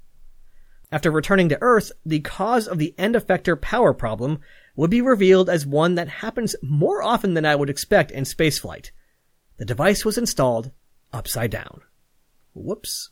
After 0.93 1.11
returning 1.11 1.49
to 1.51 1.59
Earth, 1.61 1.93
the 2.05 2.21
cause 2.21 2.67
of 2.67 2.79
the 2.79 2.95
end 2.99 3.15
effector 3.15 3.61
power 3.61 3.95
problem 3.95 4.41
would 4.75 4.91
be 4.91 5.01
revealed 5.01 5.49
as 5.49 5.67
one 5.67 5.95
that 5.95 6.09
happens 6.09 6.57
more 6.63 7.03
often 7.03 7.35
than 7.35 7.45
I 7.45 7.55
would 7.55 7.71
expect 7.71 8.11
in 8.11 8.25
spaceflight. 8.25 8.91
The 9.59 9.65
device 9.65 10.05
was 10.05 10.19
installed 10.19 10.73
upside 11.13 11.51
down. 11.51 11.83
Whoops. 12.55 13.11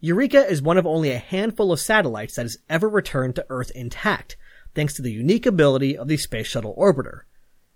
Eureka 0.00 0.46
is 0.50 0.60
one 0.60 0.78
of 0.78 0.86
only 0.86 1.10
a 1.10 1.18
handful 1.18 1.72
of 1.72 1.80
satellites 1.80 2.34
that 2.34 2.42
has 2.42 2.58
ever 2.68 2.88
returned 2.88 3.36
to 3.36 3.46
Earth 3.48 3.70
intact, 3.74 4.36
thanks 4.74 4.94
to 4.94 5.02
the 5.02 5.12
unique 5.12 5.46
ability 5.46 5.96
of 5.96 6.08
the 6.08 6.16
Space 6.16 6.46
Shuttle 6.46 6.74
Orbiter. 6.76 7.20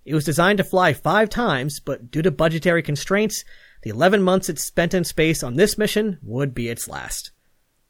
It 0.04 0.14
was 0.14 0.24
designed 0.24 0.58
to 0.58 0.64
fly 0.64 0.92
five 0.92 1.30
times, 1.30 1.80
but 1.80 2.10
due 2.10 2.22
to 2.22 2.30
budgetary 2.30 2.82
constraints, 2.82 3.44
the 3.82 3.90
11 3.90 4.22
months 4.22 4.48
it 4.48 4.58
spent 4.58 4.92
in 4.92 5.04
space 5.04 5.42
on 5.42 5.54
this 5.54 5.78
mission 5.78 6.18
would 6.22 6.54
be 6.54 6.68
its 6.68 6.88
last. 6.88 7.30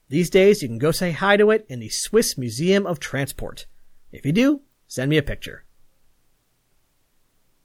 These 0.09 0.31
days, 0.31 0.63
you 0.63 0.69
can 0.69 0.79
go 0.79 0.91
say 0.91 1.13
hi 1.13 1.37
to 1.37 1.51
it 1.51 1.67
in 1.69 1.81
the 1.81 1.91
Swiss 1.91 2.39
Museum 2.39 2.87
of 2.87 2.99
Transport. 2.99 3.67
If 4.11 4.25
you 4.25 4.33
do, 4.33 4.63
send 4.87 5.11
me 5.11 5.19
a 5.19 5.23
picture. 5.23 5.65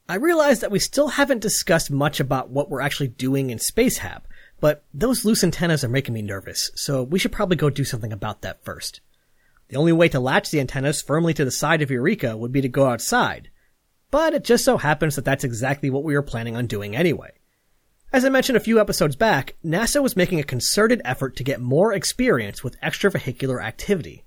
I 0.09 0.15
realize 0.15 0.59
that 0.59 0.71
we 0.71 0.79
still 0.79 1.07
haven't 1.07 1.39
discussed 1.39 1.89
much 1.89 2.19
about 2.19 2.49
what 2.49 2.69
we're 2.69 2.81
actually 2.81 3.07
doing 3.07 3.49
in 3.49 3.59
Spacehab, 3.59 4.23
but 4.59 4.83
those 4.93 5.23
loose 5.23 5.43
antennas 5.43 5.85
are 5.85 5.89
making 5.89 6.13
me 6.13 6.21
nervous, 6.21 6.69
so 6.75 7.01
we 7.01 7.17
should 7.17 7.31
probably 7.31 7.55
go 7.55 7.69
do 7.69 7.85
something 7.85 8.11
about 8.11 8.41
that 8.41 8.63
first. 8.65 8.99
The 9.69 9.77
only 9.77 9.93
way 9.93 10.09
to 10.09 10.19
latch 10.19 10.51
the 10.51 10.59
antennas 10.59 11.01
firmly 11.01 11.33
to 11.35 11.45
the 11.45 11.51
side 11.51 11.81
of 11.81 11.89
Eureka 11.89 12.35
would 12.35 12.51
be 12.51 12.61
to 12.61 12.67
go 12.67 12.87
outside. 12.87 13.49
But 14.11 14.33
it 14.33 14.43
just 14.43 14.65
so 14.65 14.77
happens 14.77 15.15
that 15.15 15.23
that's 15.23 15.45
exactly 15.45 15.89
what 15.89 16.03
we 16.03 16.13
were 16.13 16.21
planning 16.21 16.57
on 16.57 16.67
doing 16.67 16.93
anyway. 16.93 17.31
As 18.13 18.23
I 18.23 18.29
mentioned 18.29 18.57
a 18.57 18.59
few 18.59 18.79
episodes 18.79 19.15
back, 19.15 19.55
NASA 19.65 19.99
was 19.99 20.15
making 20.15 20.39
a 20.39 20.43
concerted 20.43 21.01
effort 21.03 21.35
to 21.35 21.43
get 21.43 21.59
more 21.59 21.91
experience 21.91 22.63
with 22.63 22.79
extravehicular 22.79 23.59
activity. 23.59 24.23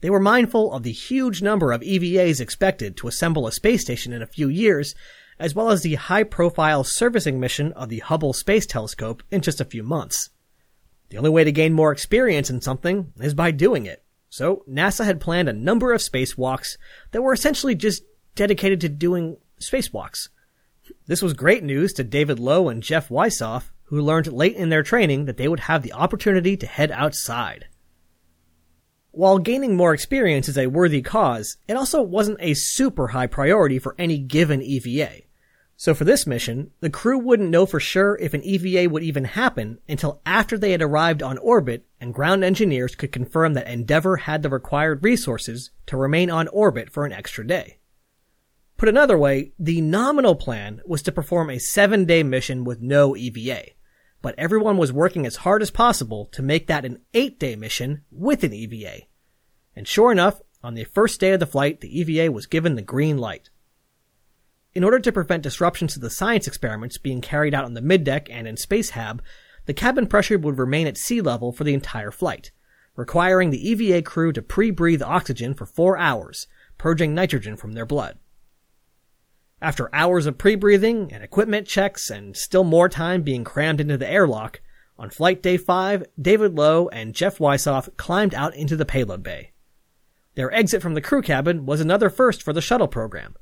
They 0.00 0.10
were 0.10 0.20
mindful 0.20 0.72
of 0.72 0.84
the 0.84 0.92
huge 0.92 1.42
number 1.42 1.72
of 1.72 1.80
EVAs 1.80 2.40
expected 2.40 2.96
to 2.96 3.08
assemble 3.08 3.48
a 3.48 3.52
space 3.52 3.80
station 3.80 4.12
in 4.12 4.22
a 4.22 4.28
few 4.28 4.48
years, 4.48 4.94
as 5.40 5.56
well 5.56 5.70
as 5.70 5.82
the 5.82 5.96
high 5.96 6.22
profile 6.22 6.84
servicing 6.84 7.40
mission 7.40 7.72
of 7.72 7.88
the 7.88 7.98
Hubble 7.98 8.32
Space 8.32 8.64
Telescope 8.64 9.24
in 9.28 9.40
just 9.40 9.60
a 9.60 9.64
few 9.64 9.82
months. 9.82 10.30
The 11.08 11.18
only 11.18 11.30
way 11.30 11.42
to 11.42 11.50
gain 11.50 11.72
more 11.72 11.90
experience 11.90 12.48
in 12.48 12.60
something 12.60 13.12
is 13.18 13.34
by 13.34 13.50
doing 13.50 13.86
it. 13.86 14.04
So 14.30 14.62
NASA 14.70 15.04
had 15.04 15.20
planned 15.20 15.48
a 15.48 15.52
number 15.52 15.92
of 15.92 16.00
spacewalks 16.00 16.76
that 17.10 17.22
were 17.22 17.32
essentially 17.32 17.74
just 17.74 18.04
dedicated 18.36 18.80
to 18.82 18.88
doing 18.88 19.38
spacewalks. 19.60 20.28
This 21.06 21.22
was 21.22 21.34
great 21.34 21.62
news 21.62 21.92
to 21.94 22.04
David 22.04 22.40
Lowe 22.40 22.68
and 22.68 22.82
Jeff 22.82 23.10
Wisoff, 23.10 23.70
who 23.84 24.00
learned 24.00 24.32
late 24.32 24.56
in 24.56 24.70
their 24.70 24.82
training 24.82 25.26
that 25.26 25.36
they 25.36 25.46
would 25.46 25.60
have 25.60 25.82
the 25.82 25.92
opportunity 25.92 26.56
to 26.56 26.66
head 26.66 26.90
outside. 26.90 27.66
While 29.12 29.38
gaining 29.38 29.76
more 29.76 29.94
experience 29.94 30.48
is 30.48 30.58
a 30.58 30.66
worthy 30.66 31.02
cause, 31.02 31.58
it 31.68 31.76
also 31.76 32.02
wasn't 32.02 32.38
a 32.40 32.54
super 32.54 33.08
high 33.08 33.28
priority 33.28 33.78
for 33.78 33.94
any 33.98 34.18
given 34.18 34.60
EVA. 34.60 35.22
So 35.76 35.94
for 35.94 36.04
this 36.04 36.26
mission, 36.26 36.72
the 36.80 36.90
crew 36.90 37.18
wouldn't 37.18 37.50
know 37.50 37.66
for 37.66 37.78
sure 37.78 38.16
if 38.16 38.34
an 38.34 38.42
EVA 38.42 38.90
would 38.90 39.04
even 39.04 39.24
happen 39.24 39.78
until 39.88 40.20
after 40.26 40.58
they 40.58 40.72
had 40.72 40.82
arrived 40.82 41.22
on 41.22 41.38
orbit 41.38 41.86
and 42.00 42.14
ground 42.14 42.42
engineers 42.42 42.96
could 42.96 43.12
confirm 43.12 43.54
that 43.54 43.68
Endeavour 43.68 44.16
had 44.16 44.42
the 44.42 44.50
required 44.50 45.04
resources 45.04 45.70
to 45.86 45.96
remain 45.96 46.30
on 46.30 46.48
orbit 46.48 46.90
for 46.90 47.06
an 47.06 47.12
extra 47.12 47.46
day. 47.46 47.75
Put 48.76 48.88
another 48.90 49.16
way, 49.16 49.52
the 49.58 49.80
nominal 49.80 50.34
plan 50.34 50.82
was 50.84 51.00
to 51.02 51.12
perform 51.12 51.48
a 51.48 51.58
seven 51.58 52.04
day 52.04 52.22
mission 52.22 52.62
with 52.62 52.82
no 52.82 53.16
EVA, 53.16 53.70
but 54.20 54.34
everyone 54.36 54.76
was 54.76 54.92
working 54.92 55.24
as 55.24 55.36
hard 55.36 55.62
as 55.62 55.70
possible 55.70 56.26
to 56.32 56.42
make 56.42 56.66
that 56.66 56.84
an 56.84 57.00
eight 57.14 57.38
day 57.38 57.56
mission 57.56 58.02
with 58.10 58.44
an 58.44 58.52
EVA. 58.52 59.02
And 59.74 59.88
sure 59.88 60.12
enough, 60.12 60.42
on 60.62 60.74
the 60.74 60.84
first 60.84 61.20
day 61.20 61.32
of 61.32 61.40
the 61.40 61.46
flight, 61.46 61.80
the 61.80 62.00
EVA 62.00 62.30
was 62.30 62.46
given 62.46 62.74
the 62.74 62.82
green 62.82 63.16
light. 63.16 63.48
In 64.74 64.84
order 64.84 64.98
to 64.98 65.12
prevent 65.12 65.42
disruptions 65.42 65.94
to 65.94 66.00
the 66.00 66.10
science 66.10 66.46
experiments 66.46 66.98
being 66.98 67.22
carried 67.22 67.54
out 67.54 67.64
on 67.64 67.72
the 67.72 67.80
middeck 67.80 68.28
and 68.30 68.46
in 68.46 68.56
Spacehab, 68.56 69.20
the 69.64 69.72
cabin 69.72 70.06
pressure 70.06 70.38
would 70.38 70.58
remain 70.58 70.86
at 70.86 70.98
sea 70.98 71.22
level 71.22 71.50
for 71.50 71.64
the 71.64 71.72
entire 71.72 72.10
flight, 72.10 72.50
requiring 72.94 73.48
the 73.48 73.70
EVA 73.70 74.02
crew 74.02 74.32
to 74.32 74.42
pre-breathe 74.42 75.02
oxygen 75.02 75.54
for 75.54 75.64
four 75.64 75.96
hours, 75.96 76.46
purging 76.76 77.14
nitrogen 77.14 77.56
from 77.56 77.72
their 77.72 77.86
blood. 77.86 78.18
After 79.66 79.92
hours 79.92 80.26
of 80.26 80.38
pre-breathing 80.38 81.12
and 81.12 81.24
equipment 81.24 81.66
checks 81.66 82.08
and 82.08 82.36
still 82.36 82.62
more 82.62 82.88
time 82.88 83.22
being 83.22 83.42
crammed 83.42 83.80
into 83.80 83.98
the 83.98 84.08
airlock, 84.08 84.60
on 84.96 85.10
flight 85.10 85.42
day 85.42 85.56
5, 85.56 86.04
David 86.22 86.54
Lowe 86.54 86.86
and 86.90 87.16
Jeff 87.16 87.38
Wisoff 87.38 87.88
climbed 87.96 88.32
out 88.32 88.54
into 88.54 88.76
the 88.76 88.84
payload 88.84 89.24
bay. 89.24 89.50
Their 90.36 90.54
exit 90.54 90.82
from 90.82 90.94
the 90.94 91.00
crew 91.00 91.20
cabin 91.20 91.66
was 91.66 91.80
another 91.80 92.10
first 92.10 92.44
for 92.44 92.52
the 92.52 92.60
shuttle 92.60 92.86
program, 92.86 93.34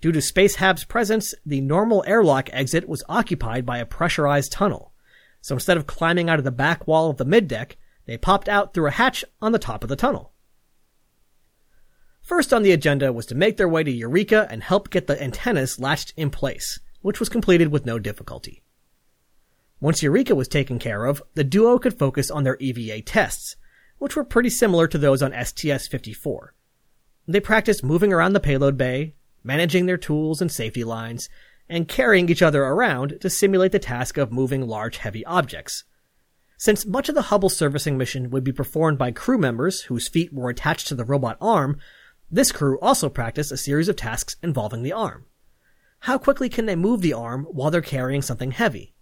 Due 0.00 0.12
to 0.12 0.20
Spacehab's 0.22 0.84
presence, 0.84 1.34
the 1.44 1.60
normal 1.60 2.02
airlock 2.06 2.48
exit 2.54 2.88
was 2.88 3.04
occupied 3.06 3.66
by 3.66 3.76
a 3.76 3.84
pressurized 3.84 4.52
tunnel. 4.52 4.94
So 5.42 5.56
instead 5.56 5.76
of 5.76 5.86
climbing 5.86 6.30
out 6.30 6.38
of 6.38 6.46
the 6.46 6.50
back 6.50 6.86
wall 6.86 7.10
of 7.10 7.18
the 7.18 7.26
middeck, 7.26 7.72
they 8.06 8.16
popped 8.16 8.48
out 8.48 8.72
through 8.72 8.86
a 8.86 8.92
hatch 8.92 9.26
on 9.42 9.52
the 9.52 9.58
top 9.58 9.82
of 9.82 9.90
the 9.90 9.96
tunnel. 9.96 10.32
First 12.26 12.52
on 12.52 12.64
the 12.64 12.72
agenda 12.72 13.12
was 13.12 13.24
to 13.26 13.36
make 13.36 13.56
their 13.56 13.68
way 13.68 13.84
to 13.84 13.90
Eureka 13.90 14.48
and 14.50 14.60
help 14.60 14.90
get 14.90 15.06
the 15.06 15.22
antennas 15.22 15.78
latched 15.78 16.12
in 16.16 16.30
place, 16.30 16.80
which 17.00 17.20
was 17.20 17.28
completed 17.28 17.68
with 17.68 17.86
no 17.86 18.00
difficulty. 18.00 18.64
Once 19.78 20.02
Eureka 20.02 20.34
was 20.34 20.48
taken 20.48 20.80
care 20.80 21.04
of, 21.04 21.22
the 21.34 21.44
duo 21.44 21.78
could 21.78 21.96
focus 21.96 22.28
on 22.28 22.42
their 22.42 22.56
EVA 22.56 23.02
tests, 23.02 23.54
which 23.98 24.16
were 24.16 24.24
pretty 24.24 24.50
similar 24.50 24.88
to 24.88 24.98
those 24.98 25.22
on 25.22 25.30
STS-54. 25.30 26.48
They 27.28 27.38
practiced 27.38 27.84
moving 27.84 28.12
around 28.12 28.32
the 28.32 28.40
payload 28.40 28.76
bay, 28.76 29.14
managing 29.44 29.86
their 29.86 29.96
tools 29.96 30.42
and 30.42 30.50
safety 30.50 30.82
lines, 30.82 31.28
and 31.68 31.86
carrying 31.86 32.28
each 32.28 32.42
other 32.42 32.64
around 32.64 33.18
to 33.20 33.30
simulate 33.30 33.70
the 33.70 33.78
task 33.78 34.16
of 34.16 34.32
moving 34.32 34.66
large 34.66 34.96
heavy 34.96 35.24
objects. 35.26 35.84
Since 36.58 36.86
much 36.86 37.08
of 37.08 37.14
the 37.14 37.22
Hubble 37.22 37.50
servicing 37.50 37.96
mission 37.96 38.30
would 38.30 38.42
be 38.42 38.50
performed 38.50 38.98
by 38.98 39.12
crew 39.12 39.38
members 39.38 39.82
whose 39.82 40.08
feet 40.08 40.32
were 40.32 40.50
attached 40.50 40.88
to 40.88 40.96
the 40.96 41.04
robot 41.04 41.36
arm, 41.40 41.78
this 42.30 42.52
crew 42.52 42.78
also 42.80 43.08
practiced 43.08 43.52
a 43.52 43.56
series 43.56 43.88
of 43.88 43.96
tasks 43.96 44.36
involving 44.42 44.82
the 44.82 44.92
arm. 44.92 45.26
How 46.00 46.18
quickly 46.18 46.48
can 46.48 46.66
they 46.66 46.76
move 46.76 47.00
the 47.00 47.12
arm 47.12 47.44
while 47.50 47.70
they're 47.70 47.80
carrying 47.80 48.22
something 48.22 48.50
heavy? 48.50 48.94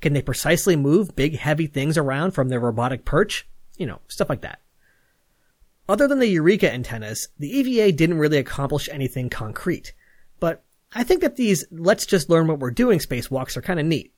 Can 0.00 0.12
they 0.14 0.22
precisely 0.22 0.76
move 0.76 1.14
big 1.14 1.36
heavy 1.36 1.66
things 1.66 1.98
around 1.98 2.32
from 2.32 2.48
their 2.48 2.60
robotic 2.60 3.04
perch? 3.04 3.46
You 3.76 3.86
know, 3.86 4.00
stuff 4.08 4.28
like 4.28 4.40
that. 4.42 4.60
Other 5.88 6.06
than 6.06 6.20
the 6.20 6.28
Eureka 6.28 6.72
antennas, 6.72 7.28
the 7.38 7.50
EVA 7.58 7.92
didn't 7.92 8.18
really 8.18 8.38
accomplish 8.38 8.88
anything 8.90 9.28
concrete. 9.28 9.92
But 10.38 10.62
I 10.92 11.04
think 11.04 11.20
that 11.20 11.36
these 11.36 11.64
let's 11.70 12.06
just 12.06 12.30
learn 12.30 12.46
what 12.46 12.60
we're 12.60 12.70
doing 12.70 12.98
spacewalks 12.98 13.56
are 13.56 13.62
kind 13.62 13.80
of 13.80 13.86
neat. 13.86 14.14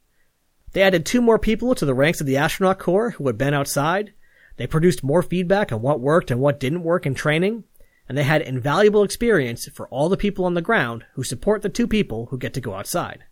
They 0.72 0.83
added 0.83 1.05
two 1.05 1.20
more 1.20 1.38
people 1.38 1.75
to 1.75 1.85
the 1.85 1.94
ranks 1.94 2.20
of 2.20 2.27
the 2.27 2.37
astronaut 2.37 2.79
corps 2.79 3.11
who 3.11 3.27
had 3.27 3.38
been 3.38 3.55
outside. 3.55 4.12
They 4.57 4.66
produced 4.66 5.03
more 5.03 5.22
feedback 5.22 5.72
on 5.72 5.83
what 5.83 6.01
worked 6.01 6.31
and 6.31 6.40
what 6.40 6.61
didn't 6.61 6.83
work 6.83 7.07
in 7.07 7.14
training. 7.14 7.64
And 8.09 8.19
they 8.19 8.25
had 8.25 8.43
invaluable 8.43 9.03
experience 9.03 9.69
for 9.69 9.88
all 9.88 10.09
the 10.09 10.17
people 10.17 10.45
on 10.45 10.55
the 10.55 10.61
ground 10.61 11.05
who 11.15 11.23
support 11.23 11.62
the 11.62 11.69
two 11.69 11.87
people 11.87 12.27
who 12.27 12.38
get 12.38 12.53
to 12.55 12.61
go 12.61 12.75
outside. 12.75 13.25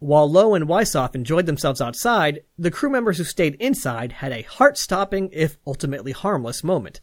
While 0.00 0.30
Lowe 0.30 0.54
and 0.54 0.66
Wisoff 0.66 1.14
enjoyed 1.14 1.46
themselves 1.46 1.80
outside, 1.80 2.42
the 2.56 2.70
crew 2.70 2.90
members 2.90 3.18
who 3.18 3.24
stayed 3.24 3.56
inside 3.56 4.12
had 4.12 4.30
a 4.30 4.42
heart-stopping, 4.42 5.30
if 5.32 5.58
ultimately 5.66 6.12
harmless, 6.12 6.62
moment. 6.62 7.00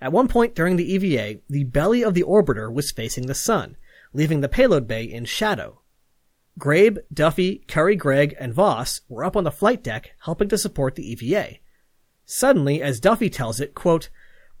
At 0.00 0.12
one 0.12 0.28
point 0.28 0.54
during 0.54 0.76
the 0.76 0.94
EVA, 0.94 1.40
the 1.48 1.64
belly 1.64 2.02
of 2.02 2.14
the 2.14 2.24
orbiter 2.24 2.72
was 2.72 2.90
facing 2.90 3.26
the 3.26 3.34
sun, 3.34 3.76
leaving 4.12 4.40
the 4.40 4.48
payload 4.48 4.88
bay 4.88 5.04
in 5.04 5.26
shadow. 5.26 5.82
Grabe, 6.58 6.98
Duffy, 7.12 7.64
Currie 7.68 7.94
Gregg, 7.94 8.34
and 8.40 8.52
Voss 8.52 9.00
were 9.08 9.24
up 9.24 9.36
on 9.36 9.44
the 9.44 9.52
flight 9.52 9.84
deck 9.84 10.12
helping 10.22 10.48
to 10.48 10.58
support 10.58 10.96
the 10.96 11.08
EVA. 11.12 11.58
Suddenly, 12.24 12.82
as 12.82 12.98
Duffy 12.98 13.30
tells 13.30 13.60
it, 13.60 13.76
quote, 13.76 14.08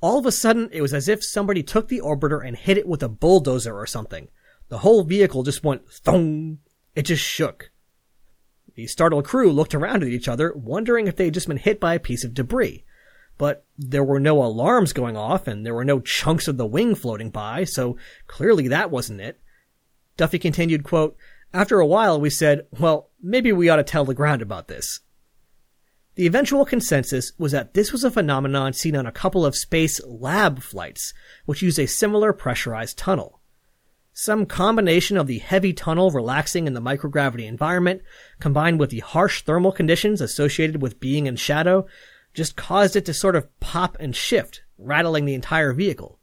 all 0.00 0.18
of 0.18 0.26
a 0.26 0.32
sudden 0.32 0.68
it 0.72 0.82
was 0.82 0.94
as 0.94 1.08
if 1.08 1.24
somebody 1.24 1.62
took 1.62 1.88
the 1.88 2.00
orbiter 2.00 2.46
and 2.46 2.56
hit 2.56 2.78
it 2.78 2.88
with 2.88 3.02
a 3.02 3.08
bulldozer 3.08 3.76
or 3.76 3.86
something. 3.86 4.28
The 4.68 4.78
whole 4.78 5.02
vehicle 5.02 5.42
just 5.42 5.64
went 5.64 5.90
thong 5.90 6.58
it 6.98 7.06
just 7.06 7.22
shook. 7.22 7.70
The 8.74 8.88
startled 8.88 9.24
crew 9.24 9.52
looked 9.52 9.72
around 9.72 10.02
at 10.02 10.08
each 10.08 10.26
other, 10.26 10.52
wondering 10.52 11.06
if 11.06 11.14
they 11.14 11.26
had 11.26 11.34
just 11.34 11.46
been 11.46 11.56
hit 11.56 11.78
by 11.78 11.94
a 11.94 12.00
piece 12.00 12.24
of 12.24 12.34
debris. 12.34 12.84
But 13.38 13.64
there 13.76 14.02
were 14.02 14.18
no 14.18 14.42
alarms 14.42 14.92
going 14.92 15.16
off, 15.16 15.46
and 15.46 15.64
there 15.64 15.74
were 15.74 15.84
no 15.84 16.00
chunks 16.00 16.48
of 16.48 16.56
the 16.56 16.66
wing 16.66 16.96
floating 16.96 17.30
by, 17.30 17.62
so 17.62 17.96
clearly 18.26 18.66
that 18.66 18.90
wasn't 18.90 19.20
it. 19.20 19.40
Duffy 20.16 20.40
continued, 20.40 20.82
quote, 20.82 21.16
After 21.54 21.78
a 21.78 21.86
while 21.86 22.20
we 22.20 22.30
said, 22.30 22.66
well, 22.80 23.10
maybe 23.22 23.52
we 23.52 23.68
ought 23.68 23.76
to 23.76 23.84
tell 23.84 24.04
the 24.04 24.12
ground 24.12 24.42
about 24.42 24.66
this. 24.66 24.98
The 26.18 26.26
eventual 26.26 26.64
consensus 26.64 27.30
was 27.38 27.52
that 27.52 27.74
this 27.74 27.92
was 27.92 28.02
a 28.02 28.10
phenomenon 28.10 28.72
seen 28.72 28.96
on 28.96 29.06
a 29.06 29.12
couple 29.12 29.46
of 29.46 29.54
space 29.54 30.04
lab 30.04 30.60
flights, 30.60 31.14
which 31.44 31.62
use 31.62 31.78
a 31.78 31.86
similar 31.86 32.32
pressurized 32.32 32.98
tunnel. 32.98 33.40
Some 34.14 34.44
combination 34.44 35.16
of 35.16 35.28
the 35.28 35.38
heavy 35.38 35.72
tunnel 35.72 36.10
relaxing 36.10 36.66
in 36.66 36.74
the 36.74 36.82
microgravity 36.82 37.46
environment, 37.46 38.02
combined 38.40 38.80
with 38.80 38.90
the 38.90 38.98
harsh 38.98 39.42
thermal 39.42 39.70
conditions 39.70 40.20
associated 40.20 40.82
with 40.82 40.98
being 40.98 41.26
in 41.26 41.36
shadow, 41.36 41.86
just 42.34 42.56
caused 42.56 42.96
it 42.96 43.04
to 43.04 43.14
sort 43.14 43.36
of 43.36 43.60
pop 43.60 43.96
and 44.00 44.16
shift, 44.16 44.64
rattling 44.76 45.24
the 45.24 45.34
entire 45.34 45.72
vehicle. 45.72 46.18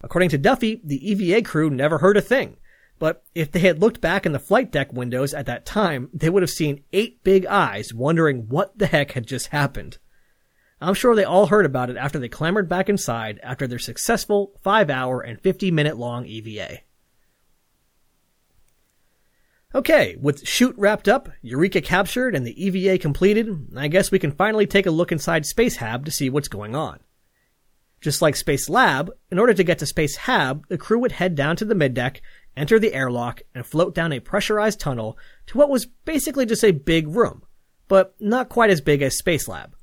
According 0.00 0.30
to 0.30 0.38
Duffy, 0.38 0.80
the 0.82 1.12
EVA 1.12 1.42
crew 1.42 1.70
never 1.70 1.98
heard 1.98 2.16
a 2.16 2.20
thing, 2.20 2.56
but 2.98 3.22
if 3.34 3.52
they 3.52 3.60
had 3.60 3.80
looked 3.80 4.00
back 4.00 4.24
in 4.24 4.32
the 4.32 4.38
flight 4.38 4.72
deck 4.72 4.92
windows 4.92 5.34
at 5.34 5.46
that 5.46 5.66
time, 5.66 6.08
they 6.12 6.30
would 6.30 6.42
have 6.42 6.50
seen 6.50 6.84
eight 6.92 7.22
big 7.22 7.44
eyes 7.46 7.92
wondering 7.92 8.48
what 8.48 8.78
the 8.78 8.86
heck 8.86 9.12
had 9.12 9.26
just 9.26 9.48
happened. 9.48 9.98
I'm 10.80 10.94
sure 10.94 11.14
they 11.14 11.24
all 11.24 11.46
heard 11.46 11.66
about 11.66 11.90
it 11.90 11.96
after 11.96 12.18
they 12.18 12.28
clambered 12.28 12.68
back 12.68 12.88
inside 12.88 13.40
after 13.42 13.66
their 13.66 13.78
successful 13.78 14.52
5 14.62 14.90
hour 14.90 15.20
and 15.20 15.40
50 15.40 15.70
minute 15.70 15.96
long 15.96 16.26
EVA. 16.26 16.80
Okay, 19.74 20.16
with 20.20 20.46
shoot 20.46 20.74
wrapped 20.78 21.08
up, 21.08 21.28
Eureka 21.42 21.82
captured, 21.82 22.34
and 22.34 22.46
the 22.46 22.64
EVA 22.64 22.98
completed, 22.98 23.68
I 23.76 23.88
guess 23.88 24.10
we 24.10 24.18
can 24.18 24.32
finally 24.32 24.66
take 24.66 24.86
a 24.86 24.90
look 24.90 25.12
inside 25.12 25.42
Spacehab 25.42 26.04
to 26.06 26.10
see 26.10 26.30
what's 26.30 26.48
going 26.48 26.74
on. 26.74 27.00
Just 28.00 28.22
like 28.22 28.36
Space 28.36 28.68
Lab, 28.68 29.10
in 29.30 29.38
order 29.38 29.54
to 29.54 29.64
get 29.64 29.78
to 29.78 29.84
Spacehab, 29.84 30.66
the 30.68 30.78
crew 30.78 30.98
would 30.98 31.12
head 31.12 31.34
down 31.34 31.56
to 31.56 31.64
the 31.64 31.74
middeck, 31.74 32.20
enter 32.56 32.78
the 32.78 32.94
airlock, 32.94 33.42
and 33.54 33.64
float 33.64 33.94
down 33.94 34.12
a 34.12 34.20
pressurized 34.20 34.80
tunnel 34.80 35.18
to 35.46 35.58
what 35.58 35.70
was 35.70 35.86
basically 35.86 36.46
just 36.46 36.64
a 36.64 36.72
big 36.72 37.08
room, 37.08 37.42
but 37.88 38.14
not 38.20 38.48
quite 38.48 38.70
as 38.70 38.80
big 38.80 39.02
as 39.02 39.16
Space 39.16 39.48
Lab. 39.48 39.74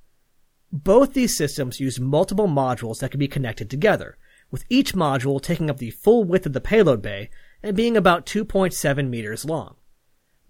Both 0.71 1.13
these 1.13 1.37
systems 1.37 1.79
use 1.79 1.99
multiple 1.99 2.47
modules 2.47 2.99
that 2.99 3.11
can 3.11 3.19
be 3.19 3.27
connected 3.27 3.69
together, 3.69 4.17
with 4.51 4.65
each 4.69 4.93
module 4.93 5.41
taking 5.41 5.69
up 5.69 5.77
the 5.77 5.91
full 5.91 6.23
width 6.23 6.45
of 6.45 6.53
the 6.53 6.61
payload 6.61 7.01
bay 7.01 7.29
and 7.61 7.75
being 7.75 7.97
about 7.97 8.25
2.7 8.25 9.09
meters 9.09 9.45
long. 9.45 9.75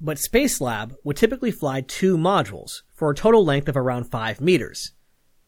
But 0.02 0.17
Spacelab 0.17 0.95
would 1.04 1.15
typically 1.15 1.52
fly 1.52 1.82
two 1.82 2.17
modules 2.17 2.82
for 2.93 3.10
a 3.10 3.15
total 3.15 3.45
length 3.45 3.69
of 3.69 3.78
around 3.78 4.12
5 4.12 4.41
meters. 4.41 4.91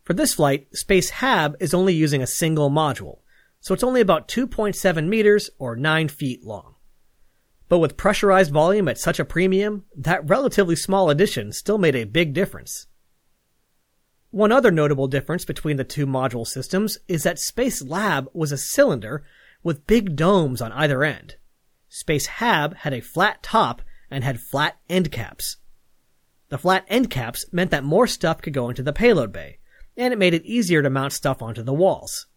For 0.05 0.13
this 0.13 0.35
flight, 0.35 0.71
Spacehab 0.71 1.55
is 1.59 1.73
only 1.73 1.93
using 1.95 2.21
a 2.21 2.27
single 2.27 2.69
module, 2.69 3.21
so 3.59 3.73
it's 3.73 3.83
only 3.83 4.01
about 4.01 4.27
2.7 4.27 5.07
meters 5.07 5.49
or 5.57 5.75
9 5.75 6.07
feet 6.09 6.45
long. 6.45 6.75
But 7.67 7.79
with 7.79 7.97
pressurized 7.97 8.51
volume 8.51 8.87
at 8.87 8.99
such 8.99 9.19
a 9.19 9.25
premium, 9.25 9.85
that 9.97 10.29
relatively 10.29 10.75
small 10.75 11.09
addition 11.09 11.51
still 11.51 11.79
made 11.79 11.95
a 11.95 12.03
big 12.03 12.35
difference. 12.35 12.85
One 14.29 14.51
other 14.51 14.69
notable 14.69 15.07
difference 15.07 15.43
between 15.43 15.77
the 15.77 15.83
two 15.83 16.05
module 16.05 16.45
systems 16.45 16.99
is 17.07 17.23
that 17.23 17.39
Space 17.39 17.81
Lab 17.81 18.29
was 18.31 18.51
a 18.51 18.57
cylinder 18.59 19.23
with 19.63 19.87
big 19.87 20.15
domes 20.15 20.61
on 20.61 20.71
either 20.73 21.03
end. 21.03 21.37
Spacehab 21.89 22.75
had 22.75 22.93
a 22.93 23.01
flat 23.01 23.41
top 23.41 23.81
and 24.11 24.23
had 24.23 24.39
flat 24.39 24.77
end 24.87 25.11
caps. 25.11 25.57
The 26.49 26.59
flat 26.59 26.85
end 26.89 27.09
caps 27.09 27.45
meant 27.51 27.71
that 27.71 27.83
more 27.83 28.05
stuff 28.05 28.43
could 28.43 28.53
go 28.53 28.69
into 28.69 28.83
the 28.83 28.93
payload 28.93 29.31
bay, 29.31 29.57
and 29.97 30.13
it 30.13 30.19
made 30.19 30.33
it 30.33 30.45
easier 30.45 30.81
to 30.81 30.89
mount 30.89 31.13
stuff 31.13 31.41
onto 31.41 31.63
the 31.63 31.73
walls. 31.73 32.27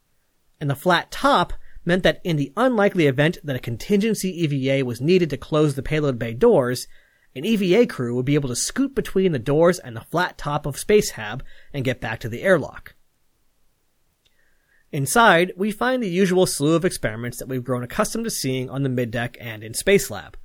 And 0.61 0.69
the 0.69 0.77
flat 0.77 1.11
top 1.11 1.53
meant 1.85 2.03
that 2.03 2.21
in 2.25 2.37
the 2.37 2.53
unlikely 2.57 3.07
event 3.07 3.39
that 3.45 3.57
a 3.57 3.61
contingency 3.61 4.31
EVA 4.43 4.85
was 4.85 5.01
needed 5.01 5.31
to 5.31 5.37
close 5.37 5.75
the 5.75 5.83
payload 5.83 6.19
bay 6.19 6.35
doors, 6.35 6.87
an 7.35 7.45
EVA 7.45 7.87
crew 7.87 8.15
would 8.15 8.25
be 8.25 8.35
able 8.35 8.49
to 8.49 8.57
scoot 8.57 8.95
between 8.95 9.33
the 9.33 9.39
doors 9.39 9.79
and 9.79 9.97
the 9.97 10.03
flat 10.03 10.37
top 10.39 10.67
of 10.67 10.77
Spacehab 10.77 11.41
and 11.73 11.85
get 11.85 12.01
back 12.01 12.21
to 12.21 12.29
the 12.29 12.43
airlock. 12.43 12.95
Inside, 14.91 15.53
we 15.57 15.71
find 15.71 16.03
the 16.03 16.09
usual 16.09 16.47
slew 16.47 16.75
of 16.75 16.85
experiments 16.85 17.39
that 17.39 17.49
we've 17.49 17.65
grown 17.65 17.83
accustomed 17.83 18.25
to 18.25 18.31
seeing 18.31 18.71
on 18.71 18.83
the 18.83 18.89
middeck 18.89 19.37
and 19.39 19.63
in 19.63 19.75
Space 19.75 20.11
Lab. 20.11 20.37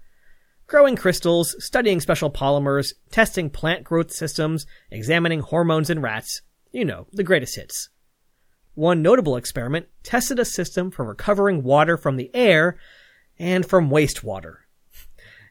Growing 0.68 0.96
crystals, 0.96 1.56
studying 1.60 2.02
special 2.02 2.30
polymers, 2.30 2.94
testing 3.10 3.50
plant 3.50 3.84
growth 3.84 4.12
systems, 4.12 4.66
examining 4.92 5.40
hormones 5.40 5.90
in 5.90 6.02
rats, 6.02 6.42
you 6.74 6.84
know, 6.84 7.08
the 7.14 7.24
greatest 7.24 7.56
hits. 7.56 7.90
One 8.76 9.02
notable 9.02 9.38
experiment 9.38 9.88
tested 10.02 10.40
a 10.40 10.46
system 10.46 10.92
for 10.92 11.06
recovering 11.06 11.64
water 11.64 11.96
from 11.96 12.18
the 12.18 12.32
air 12.34 12.78
and 13.40 13.66
from 13.66 13.90
wastewater. 13.90 14.58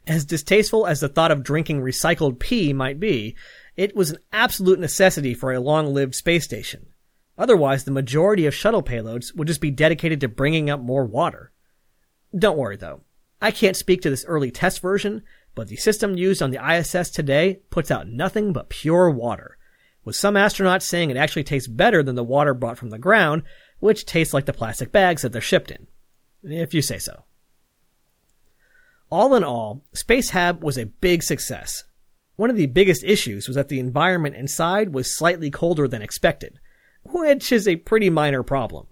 As 0.07 0.25
distasteful 0.25 0.87
as 0.87 1.01
the 1.01 1.09
thought 1.09 1.31
of 1.31 1.45
drinking 1.45 1.81
recycled 1.81 2.41
pee 2.41 2.73
might 2.73 2.99
be, 2.99 3.37
it 3.77 3.95
was 3.95 4.11
an 4.11 4.19
absolute 4.33 4.81
necessity 4.81 5.33
for 5.33 5.53
a 5.53 5.61
long-lived 5.61 6.15
space 6.15 6.45
station. 6.45 6.87
Otherwise, 7.39 7.85
the 7.85 7.93
majority 7.93 8.45
of 8.45 8.55
shuttle 8.55 8.83
payloads 8.83 9.35
would 9.35 9.47
just 9.47 9.61
be 9.61 9.71
dedicated 9.71 10.21
to 10.21 10.29
bringing 10.29 10.69
up 10.69 10.81
more 10.81 11.05
water. 11.07 11.53
Don't 12.37 12.59
worry 12.59 12.77
though. 12.77 13.03
I 13.41 13.51
can't 13.53 13.77
speak 13.77 14.03
to 14.03 14.11
this 14.11 14.25
early 14.27 14.51
test 14.51 14.81
version, 14.81 15.23
but 15.55 15.69
the 15.69 15.77
system 15.77 16.17
used 16.17 16.43
on 16.43 16.51
the 16.51 16.65
ISS 16.65 17.11
today 17.11 17.61
puts 17.71 17.91
out 17.91 18.09
nothing 18.09 18.53
but 18.53 18.69
pure 18.69 19.11
water, 19.11 19.59
with 20.05 20.17
some 20.17 20.35
astronauts 20.35 20.83
saying 20.83 21.11
it 21.11 21.17
actually 21.17 21.45
tastes 21.45 21.69
better 21.69 22.03
than 22.03 22.15
the 22.15 22.25
water 22.25 22.55
brought 22.55 22.79
from 22.79 22.91
the 22.91 22.99
ground, 22.99 23.43
which 23.79 24.05
tastes 24.05 24.35
like 24.35 24.47
the 24.47 24.53
plastic 24.53 24.93
bags 24.93 25.23
that 25.23 25.33
they're 25.33 25.41
shipped 25.41 25.71
in. 25.71 25.87
If 26.43 26.75
you 26.75 26.83
say 26.83 26.99
so. 26.99 27.25
All 29.11 29.35
in 29.35 29.45
all, 29.45 29.83
Spacehab 29.95 30.61
was 30.61 30.79
a 30.79 30.87
big 30.87 31.23
success. 31.23 31.85
One 32.37 32.51
of 32.51 32.57
the 32.57 32.67
biggest 32.67 33.05
issues 33.05 33.47
was 33.47 33.57
that 33.57 33.69
the 33.69 33.79
environment 33.79 34.37
inside 34.37 34.95
was 34.95 35.15
slightly 35.15 35.51
colder 35.51 35.87
than 35.87 36.03
expected, 36.03 36.59
which 37.05 37.53
is 37.53 37.69
a 37.69 37.77
pretty 37.77 38.11
minor 38.11 38.43
problem. 38.43 38.87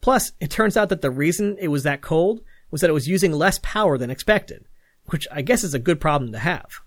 Plus, 0.00 0.32
it 0.40 0.50
turns 0.50 0.76
out 0.76 0.88
that 0.90 1.00
the 1.00 1.10
reason 1.10 1.56
it 1.60 1.68
was 1.68 1.82
that 1.82 2.02
cold 2.02 2.40
was 2.70 2.80
that 2.80 2.90
it 2.90 2.94
was 2.94 3.08
using 3.08 3.32
less 3.32 3.58
power 3.62 3.98
than 3.98 4.10
expected, 4.10 4.64
which 5.06 5.26
I 5.30 5.42
guess 5.42 5.64
is 5.64 5.74
a 5.74 5.78
good 5.78 6.00
problem 6.00 6.32
to 6.32 6.38
have. 6.38 6.80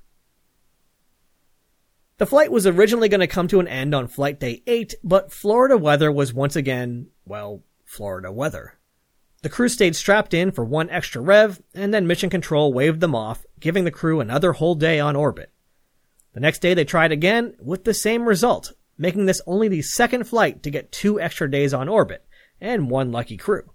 The 2.18 2.26
flight 2.26 2.50
was 2.50 2.66
originally 2.66 3.10
going 3.10 3.20
to 3.20 3.28
come 3.28 3.50
to 3.50 3.60
an 3.60 3.68
end 3.68 3.94
on 3.94 4.08
flight 4.08 4.40
day 4.40 4.64
8, 4.66 4.96
but 5.04 5.34
Florida 5.34 5.78
weather 5.78 6.10
was 6.10 6.34
once 6.34 6.56
again, 6.56 7.08
well, 7.26 7.62
Florida 7.84 8.32
weather. 8.32 8.80
The 9.42 9.50
crew 9.50 9.68
stayed 9.68 9.98
strapped 9.98 10.34
in 10.34 10.52
for 10.52 10.64
one 10.64 10.90
extra 10.90 11.22
rev, 11.22 11.62
and 11.74 11.94
then 11.94 12.08
Mission 12.08 12.30
Control 12.30 12.72
waved 12.72 13.02
them 13.02 13.14
off, 13.14 13.46
giving 13.60 13.84
the 13.84 13.92
crew 13.92 14.22
another 14.22 14.54
whole 14.54 14.76
day 14.76 14.98
on 14.98 15.18
orbit. 15.18 15.52
The 16.32 16.40
next 16.40 16.60
day 16.60 16.74
they 16.74 16.86
tried 16.86 17.12
again, 17.12 17.58
with 17.60 17.84
the 17.84 17.94
same 17.94 18.30
result, 18.30 18.72
making 18.98 19.26
this 19.26 19.42
only 19.46 19.68
the 19.68 19.82
second 19.82 20.24
flight 20.24 20.64
to 20.64 20.72
get 20.72 20.94
two 20.94 21.20
extra 21.20 21.52
days 21.52 21.74
on 21.74 21.90
orbit, 21.90 22.26
and 22.62 22.90
one 22.90 23.12
lucky 23.12 23.36
crew. 23.36 23.74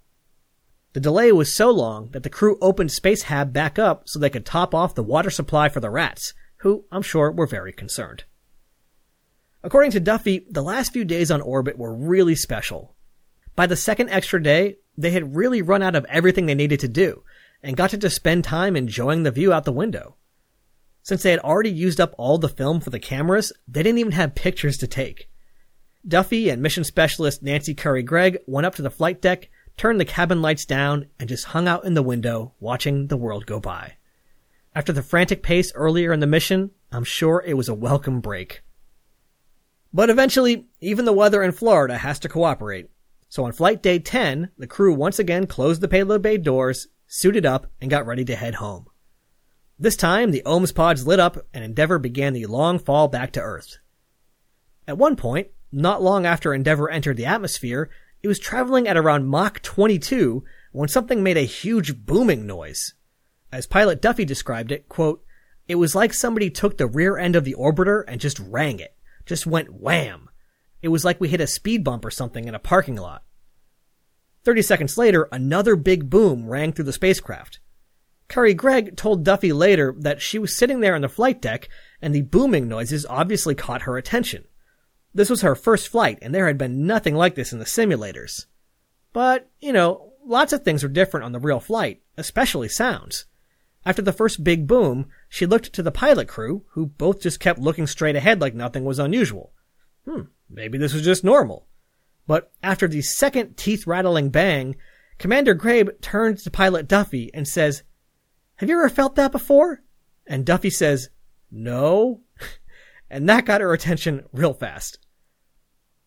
The 0.94 1.00
delay 1.00 1.31
was 1.31 1.53
so 1.53 1.70
long 1.70 2.09
that 2.12 2.22
the 2.22 2.31
crew 2.31 2.57
opened 2.62 2.88
Spacehab 2.88 3.53
back 3.53 3.79
up 3.79 4.09
so 4.09 4.18
they 4.18 4.31
could 4.31 4.46
top 4.46 4.74
off 4.74 4.94
the 4.94 5.03
water 5.03 5.31
supply 5.31 5.68
for 5.68 5.81
the 5.81 5.90
rats, 5.90 6.33
who 6.61 6.87
I'm 6.90 7.03
sure 7.03 7.31
were 7.31 7.46
very 7.46 7.72
concerned. 7.74 8.24
According 9.62 9.90
to 9.92 10.01
Duffy, 10.01 10.46
the 10.51 10.62
last 10.62 10.92
few 10.92 11.05
days 11.05 11.31
on 11.31 11.42
orbit 11.42 11.77
were 11.77 11.94
really 11.94 12.35
special. 12.35 12.94
By 13.55 13.66
the 13.66 13.77
second 13.77 14.09
extra 14.09 14.42
day, 14.42 14.77
they 14.96 15.11
had 15.11 15.37
really 15.37 15.61
run 15.61 15.83
out 15.83 15.94
of 15.94 16.07
everything 16.07 16.46
they 16.46 16.55
needed 16.55 16.81
to 16.81 16.88
do, 16.88 17.25
and 17.62 17.77
got 17.77 17.90
to 17.90 17.99
just 17.99 18.16
spend 18.16 18.44
time 18.44 18.75
enjoying 18.75 19.23
the 19.23 19.31
view 19.31 19.53
out 19.53 19.64
the 19.64 19.73
window. 19.73 20.16
Since 21.03 21.23
they 21.23 21.31
had 21.31 21.40
already 21.40 21.70
used 21.70 22.01
up 22.01 22.14
all 22.16 22.38
the 22.38 22.49
film 22.49 22.81
for 22.81 22.90
the 22.90 22.99
cameras, 22.99 23.53
they 23.68 23.83
didn't 23.83 23.99
even 23.99 24.12
have 24.12 24.35
pictures 24.35 24.79
to 24.79 24.87
take. 24.87 25.29
Duffy 26.07 26.49
and 26.49 26.62
mission 26.62 26.85
specialist 26.85 27.42
Nancy 27.42 27.75
Currie 27.75 28.03
Gregg 28.03 28.38
went 28.46 28.66
up 28.66 28.75
to 28.77 28.83
the 28.83 28.90
flight 28.90 29.20
deck, 29.20 29.51
turned 29.77 30.01
the 30.01 30.07
cabin 30.07 30.40
lights 30.40 30.64
down, 30.64 31.07
and 31.18 31.29
just 31.29 31.46
hung 31.46 31.68
out 31.68 31.85
in 31.85 31.92
the 31.92 32.03
window 32.03 32.55
watching 32.61 33.09
the 33.09 33.16
world 33.16 33.44
go 33.44 33.61
by. 33.61 33.94
After 34.75 34.92
the 34.92 35.03
frantic 35.03 35.42
pace 35.42 35.73
earlier 35.75 36.12
in 36.12 36.20
the 36.20 36.27
mission, 36.27 36.70
I'm 36.90 37.05
sure 37.05 37.42
it 37.44 37.55
was 37.55 37.68
a 37.68 37.75
welcome 37.75 38.20
break. 38.20 38.62
But 39.92 40.11
eventually, 40.11 40.68
even 40.81 41.05
the 41.05 41.12
weather 41.12 41.42
in 41.42 41.53
Florida 41.53 41.98
has 41.98 42.18
to 42.20 42.29
cooperate. 42.29 42.88
So 43.29 43.44
on 43.44 43.53
flight 43.53 43.83
day 43.83 43.98
10, 43.98 44.50
the 44.57 44.66
crew 44.66 44.94
once 44.94 45.18
again 45.18 45.46
closed 45.46 45.81
the 45.81 45.88
payload 45.88 46.22
bay 46.22 46.37
doors, 46.37 46.88
suited 47.07 47.44
up, 47.44 47.66
and 47.81 47.90
got 47.90 48.07
ready 48.07 48.24
to 48.24 48.37
head 48.37 48.57
home. 48.57 48.87
This 49.79 49.96
time, 49.96 50.31
the 50.31 50.42
OMS 50.44 50.74
pods 50.74 51.07
lit 51.07 51.18
up 51.18 51.38
and 51.55 51.64
Endeavour 51.64 51.98
began 51.98 52.35
the 52.35 52.46
long 52.46 52.79
fall 52.79 53.09
back 53.09 53.33
to 53.33 53.40
Earth. 53.40 53.79
At 54.87 54.98
one 54.98 55.16
point, 55.16 55.48
not 55.72 56.03
long 56.03 56.26
after 56.26 56.53
Endeavour 56.53 56.90
entered 56.90 57.16
the 57.16 57.26
atmosphere, 57.26 57.90
it 58.22 58.29
was 58.29 58.38
traveling 58.38 58.87
at 58.87 58.96
around 58.96 59.26
Mach 59.26 59.62
22 59.62 60.44
when 60.72 60.88
something 60.88 61.22
made 61.22 61.37
a 61.37 61.42
huge 61.42 62.05
booming 62.05 62.46
noise. 62.46 62.94
As 63.50 63.66
pilot 63.66 64.03
Duffy 64.03 64.24
described 64.24 64.70
it, 64.70 64.88
quote, 64.88 65.24
it 65.66 65.76
was 65.76 65.94
like 65.94 66.12
somebody 66.12 66.50
took 66.50 66.76
the 66.76 66.87
rear 66.87 67.16
end 67.16 67.35
of 67.35 67.44
the 67.44 67.55
orbiter 67.55 68.05
and 68.07 68.20
just 68.20 68.38
rang 68.38 68.81
it 68.81 68.94
just 69.30 69.46
went 69.46 69.72
wham. 69.72 70.28
It 70.82 70.88
was 70.88 71.04
like 71.04 71.20
we 71.20 71.28
hit 71.28 71.40
a 71.40 71.46
speed 71.46 71.84
bump 71.84 72.04
or 72.04 72.10
something 72.10 72.48
in 72.48 72.54
a 72.56 72.58
parking 72.58 72.96
lot. 72.96 73.22
30 74.42 74.62
seconds 74.62 74.98
later, 74.98 75.28
another 75.30 75.76
big 75.76 76.10
boom 76.10 76.48
rang 76.48 76.72
through 76.72 76.86
the 76.86 76.92
spacecraft. 76.92 77.60
Currie 78.26 78.54
Gregg 78.54 78.96
told 78.96 79.22
Duffy 79.22 79.52
later 79.52 79.94
that 80.00 80.20
she 80.20 80.40
was 80.40 80.56
sitting 80.56 80.80
there 80.80 80.96
on 80.96 81.02
the 81.02 81.08
flight 81.08 81.40
deck 81.40 81.68
and 82.02 82.12
the 82.12 82.22
booming 82.22 82.66
noises 82.66 83.06
obviously 83.08 83.54
caught 83.54 83.82
her 83.82 83.96
attention. 83.96 84.46
This 85.14 85.30
was 85.30 85.42
her 85.42 85.54
first 85.54 85.86
flight 85.86 86.18
and 86.22 86.34
there 86.34 86.48
had 86.48 86.58
been 86.58 86.84
nothing 86.84 87.14
like 87.14 87.36
this 87.36 87.52
in 87.52 87.60
the 87.60 87.64
simulators. 87.64 88.46
But, 89.12 89.48
you 89.60 89.72
know, 89.72 90.14
lots 90.26 90.52
of 90.52 90.64
things 90.64 90.82
were 90.82 90.88
different 90.88 91.24
on 91.24 91.30
the 91.30 91.38
real 91.38 91.60
flight, 91.60 92.02
especially 92.16 92.68
sounds. 92.68 93.26
After 93.86 94.02
the 94.02 94.12
first 94.12 94.42
big 94.42 94.66
boom, 94.66 95.06
she 95.32 95.46
looked 95.46 95.72
to 95.72 95.82
the 95.82 95.92
pilot 95.92 96.26
crew, 96.26 96.64
who 96.70 96.86
both 96.86 97.20
just 97.20 97.38
kept 97.38 97.60
looking 97.60 97.86
straight 97.86 98.16
ahead 98.16 98.40
like 98.40 98.52
nothing 98.52 98.84
was 98.84 98.98
unusual. 98.98 99.52
Hmm, 100.04 100.22
maybe 100.50 100.76
this 100.76 100.92
was 100.92 101.04
just 101.04 101.22
normal. 101.22 101.68
But 102.26 102.50
after 102.64 102.88
the 102.88 103.00
second 103.00 103.56
teeth 103.56 103.86
rattling 103.86 104.30
bang, 104.30 104.74
Commander 105.18 105.54
Grabe 105.54 106.00
turns 106.00 106.42
to 106.42 106.50
pilot 106.50 106.88
Duffy 106.88 107.30
and 107.32 107.46
says, 107.46 107.84
Have 108.56 108.68
you 108.68 108.76
ever 108.76 108.88
felt 108.88 109.14
that 109.14 109.30
before? 109.30 109.84
And 110.26 110.44
Duffy 110.44 110.68
says, 110.68 111.10
No. 111.48 112.22
and 113.10 113.28
that 113.28 113.46
got 113.46 113.60
her 113.60 113.72
attention 113.72 114.24
real 114.32 114.52
fast. 114.52 114.98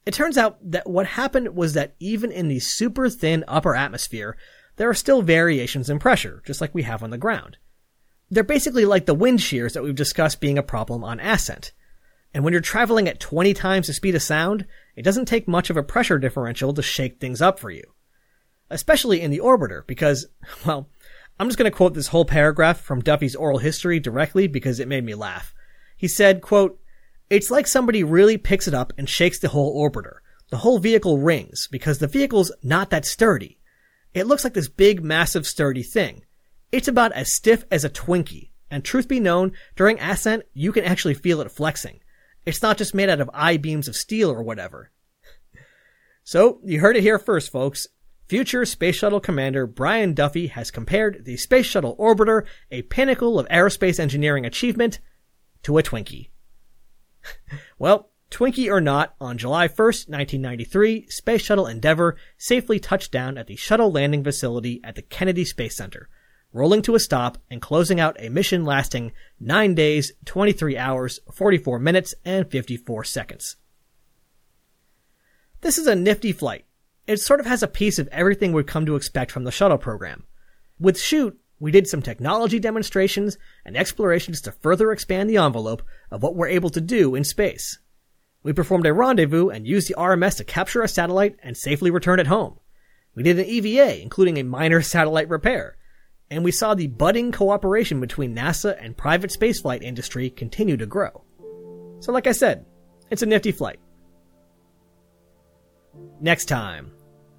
It 0.05 0.13
turns 0.13 0.37
out 0.37 0.57
that 0.69 0.89
what 0.89 1.05
happened 1.05 1.55
was 1.55 1.75
that 1.75 1.95
even 1.97 2.29
in 2.29 2.49
the 2.49 2.59
super 2.59 3.09
thin 3.09 3.45
upper 3.47 3.73
atmosphere, 3.73 4.35
there 4.75 4.89
are 4.89 4.93
still 4.93 5.21
variations 5.21 5.89
in 5.89 5.97
pressure, 5.97 6.41
just 6.45 6.59
like 6.59 6.75
we 6.75 6.83
have 6.83 7.01
on 7.01 7.09
the 7.09 7.17
ground. 7.17 7.57
They're 8.33 8.43
basically 8.43 8.85
like 8.85 9.05
the 9.05 9.13
wind 9.13 9.41
shears 9.41 9.73
that 9.73 9.83
we've 9.83 9.93
discussed 9.93 10.41
being 10.41 10.57
a 10.57 10.63
problem 10.63 11.03
on 11.03 11.19
Ascent. 11.19 11.71
And 12.33 12.43
when 12.43 12.51
you're 12.51 12.61
traveling 12.61 13.07
at 13.07 13.19
20 13.19 13.53
times 13.53 13.85
the 13.85 13.93
speed 13.93 14.15
of 14.15 14.23
sound, 14.23 14.65
it 14.95 15.03
doesn't 15.03 15.25
take 15.25 15.47
much 15.47 15.69
of 15.69 15.77
a 15.77 15.83
pressure 15.83 16.17
differential 16.17 16.73
to 16.73 16.81
shake 16.81 17.19
things 17.19 17.43
up 17.43 17.59
for 17.59 17.69
you. 17.69 17.83
Especially 18.71 19.21
in 19.21 19.29
the 19.29 19.37
orbiter, 19.37 19.85
because, 19.85 20.25
well, 20.65 20.89
I'm 21.39 21.47
just 21.47 21.59
going 21.59 21.69
to 21.69 21.77
quote 21.77 21.93
this 21.93 22.07
whole 22.07 22.25
paragraph 22.25 22.81
from 22.81 23.01
Duffy's 23.01 23.35
oral 23.35 23.59
history 23.59 23.99
directly 23.99 24.47
because 24.47 24.79
it 24.79 24.87
made 24.87 25.03
me 25.03 25.13
laugh. 25.13 25.53
He 25.95 26.07
said, 26.07 26.41
quote, 26.41 26.79
It's 27.29 27.51
like 27.51 27.67
somebody 27.67 28.03
really 28.03 28.39
picks 28.39 28.67
it 28.67 28.73
up 28.73 28.93
and 28.97 29.07
shakes 29.07 29.37
the 29.37 29.49
whole 29.49 29.79
orbiter. 29.79 30.15
The 30.49 30.57
whole 30.57 30.79
vehicle 30.79 31.19
rings 31.19 31.67
because 31.71 31.99
the 31.99 32.07
vehicle's 32.07 32.51
not 32.63 32.89
that 32.89 33.05
sturdy. 33.05 33.59
It 34.15 34.25
looks 34.25 34.43
like 34.43 34.55
this 34.55 34.69
big, 34.69 35.03
massive, 35.03 35.45
sturdy 35.45 35.83
thing. 35.83 36.23
It's 36.73 36.87
about 36.87 37.11
as 37.11 37.31
stiff 37.31 37.65
as 37.69 37.85
a 37.85 37.89
Twinkie, 37.89 38.49
and 38.71 38.83
truth 38.83 39.07
be 39.07 39.19
known, 39.19 39.51
during 39.75 39.99
ascent, 39.99 40.41
you 40.53 40.71
can 40.71 40.83
actually 40.83 41.13
feel 41.13 41.39
it 41.39 41.51
flexing. 41.51 41.99
It's 42.47 42.63
not 42.63 42.79
just 42.79 42.95
made 42.95 43.09
out 43.09 43.21
of 43.21 43.29
I-beams 43.31 43.87
of 43.87 43.95
steel 43.95 44.31
or 44.31 44.41
whatever. 44.41 44.91
So, 46.25 46.61
you 46.63 46.79
heard 46.79 46.95
it 46.95 47.01
here 47.01 47.19
first, 47.19 47.51
folks. 47.51 47.85
Future 48.27 48.63
Space 48.63 48.95
Shuttle 48.95 49.19
Commander 49.19 49.67
Brian 49.67 50.13
Duffy 50.13 50.47
has 50.47 50.71
compared 50.71 51.25
the 51.25 51.35
Space 51.35 51.65
Shuttle 51.65 51.97
Orbiter, 51.97 52.45
a 52.71 52.83
pinnacle 52.83 53.37
of 53.37 53.47
aerospace 53.49 53.99
engineering 53.99 54.45
achievement, 54.45 55.01
to 55.63 55.77
a 55.77 55.83
Twinkie. 55.83 56.29
well, 57.77 58.09
Twinkie 58.31 58.71
or 58.71 58.79
not, 58.79 59.15
on 59.19 59.37
July 59.37 59.67
1st, 59.67 60.07
1993, 60.07 61.07
Space 61.09 61.41
Shuttle 61.41 61.67
Endeavour 61.67 62.15
safely 62.37 62.79
touched 62.79 63.11
down 63.11 63.37
at 63.37 63.47
the 63.47 63.57
shuttle 63.57 63.91
landing 63.91 64.23
facility 64.23 64.79
at 64.81 64.95
the 64.95 65.01
Kennedy 65.01 65.43
Space 65.43 65.75
Center, 65.75 66.07
rolling 66.53 66.81
to 66.83 66.95
a 66.95 66.99
stop 66.99 67.37
and 67.49 67.61
closing 67.61 67.99
out 67.99 68.15
a 68.19 68.29
mission 68.29 68.63
lasting 68.63 69.11
9 69.39 69.75
days, 69.75 70.13
23 70.25 70.77
hours, 70.77 71.19
44 71.33 71.79
minutes, 71.79 72.13
and 72.23 72.49
54 72.49 73.03
seconds. 73.03 73.57
This 75.61 75.77
is 75.77 75.87
a 75.87 75.95
nifty 75.95 76.31
flight. 76.31 76.65
It 77.07 77.17
sort 77.17 77.39
of 77.39 77.45
has 77.45 77.63
a 77.63 77.67
piece 77.67 77.99
of 77.99 78.07
everything 78.09 78.53
we've 78.53 78.65
come 78.65 78.85
to 78.85 78.95
expect 78.95 79.31
from 79.31 79.43
the 79.43 79.51
shuttle 79.51 79.77
program. 79.77 80.23
With 80.79 80.99
SHOOT, 80.99 81.37
we 81.59 81.71
did 81.71 81.87
some 81.87 82.01
technology 82.01 82.59
demonstrations 82.59 83.37
and 83.65 83.77
explorations 83.77 84.41
to 84.41 84.51
further 84.51 84.91
expand 84.91 85.29
the 85.29 85.37
envelope 85.37 85.81
of 86.11 86.21
what 86.21 86.35
we're 86.35 86.47
able 86.47 86.69
to 86.69 86.81
do 86.81 87.15
in 87.15 87.23
space. 87.23 87.79
We 88.43 88.51
performed 88.51 88.85
a 88.85 88.93
rendezvous 88.93 89.49
and 89.49 89.65
used 89.65 89.89
the 89.89 89.95
RMS 89.95 90.37
to 90.37 90.43
capture 90.43 90.81
a 90.81 90.87
satellite 90.89 91.37
and 91.41 91.55
safely 91.55 91.89
return 91.89 92.19
it 92.19 92.27
home. 92.27 92.59
We 93.15 93.23
did 93.23 93.39
an 93.39 93.45
EVA, 93.45 94.01
including 94.01 94.37
a 94.37 94.43
minor 94.43 94.81
satellite 94.83 95.29
repair. 95.29 95.77
And 96.33 96.43
we 96.43 96.51
saw 96.51 96.73
the 96.73 96.87
budding 96.87 97.31
cooperation 97.31 97.99
between 97.99 98.35
NASA 98.35 98.75
and 98.83 98.97
private 98.97 99.29
spaceflight 99.29 99.83
industry 99.83 100.31
continue 100.31 100.75
to 100.77 100.87
grow. 100.87 101.23
So 101.99 102.11
like 102.11 102.25
I 102.25 102.31
said, 102.31 102.65
it's 103.11 103.21
a 103.21 103.27
nifty 103.27 103.51
flight. 103.51 103.79
Next 106.19 106.45
time. 106.45 106.91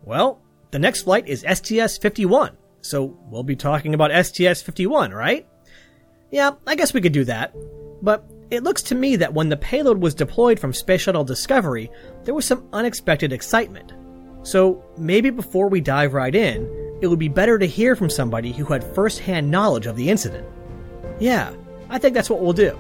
Well, 0.05 0.41
the 0.71 0.79
next 0.79 1.03
flight 1.03 1.27
is 1.27 1.41
STS-51, 1.41 2.55
so 2.83 3.19
we'll 3.29 3.43
be 3.43 3.57
talking 3.57 3.95
about 3.95 4.13
STS-51, 4.13 5.13
right? 5.13 5.45
Yeah, 6.31 6.53
I 6.65 6.77
guess 6.77 6.95
we 6.95 7.01
could 7.01 7.13
do 7.13 7.25
that. 7.25 7.53
But 8.01 8.25
it 8.53 8.63
looks 8.63 8.83
to 8.85 8.95
me 8.95 9.17
that 9.17 9.35
when 9.35 9.49
the 9.49 9.57
payload 9.57 10.01
was 10.01 10.15
deployed 10.15 10.61
from 10.61 10.73
Space 10.73 11.01
Shuttle 11.01 11.25
Discovery, 11.25 11.91
there 12.23 12.35
was 12.35 12.47
some 12.47 12.69
unexpected 12.73 13.33
excitement. 13.33 13.93
So 14.45 14.85
maybe 14.97 15.31
before 15.31 15.69
we 15.69 15.81
dive 15.81 16.15
right 16.15 16.35
in, 16.35 16.84
it 17.05 17.09
would 17.09 17.19
be 17.19 17.29
better 17.29 17.59
to 17.59 17.67
hear 17.67 17.95
from 17.95 18.09
somebody 18.09 18.51
who 18.51 18.65
had 18.65 18.83
first-hand 18.83 19.51
knowledge 19.51 19.85
of 19.85 19.95
the 19.95 20.09
incident. 20.09 20.49
Yeah, 21.21 21.53
I 21.91 21.99
think 21.99 22.15
that's 22.15 22.31
what 22.31 22.41
we'll 22.41 22.55
do. 22.55 22.79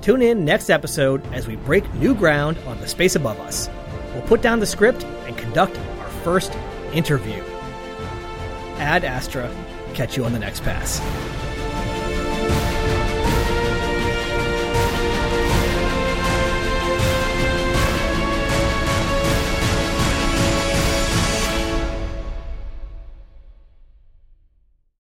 Tune 0.00 0.22
in 0.22 0.44
next 0.44 0.70
episode 0.70 1.20
as 1.32 1.48
we 1.48 1.56
break 1.56 1.92
new 1.94 2.14
ground 2.14 2.56
on 2.66 2.80
the 2.80 2.86
space 2.86 3.16
above 3.16 3.38
us. 3.40 3.68
We'll 4.14 4.22
put 4.22 4.40
down 4.40 4.60
the 4.60 4.66
script 4.66 5.04
and 5.26 5.36
conduct 5.36 5.76
our 5.76 6.08
first 6.22 6.52
interview. 6.92 7.42
Ad 8.78 9.04
Astra, 9.04 9.52
catch 9.94 10.16
you 10.16 10.24
on 10.24 10.32
the 10.32 10.38
next 10.38 10.62
pass. 10.62 11.00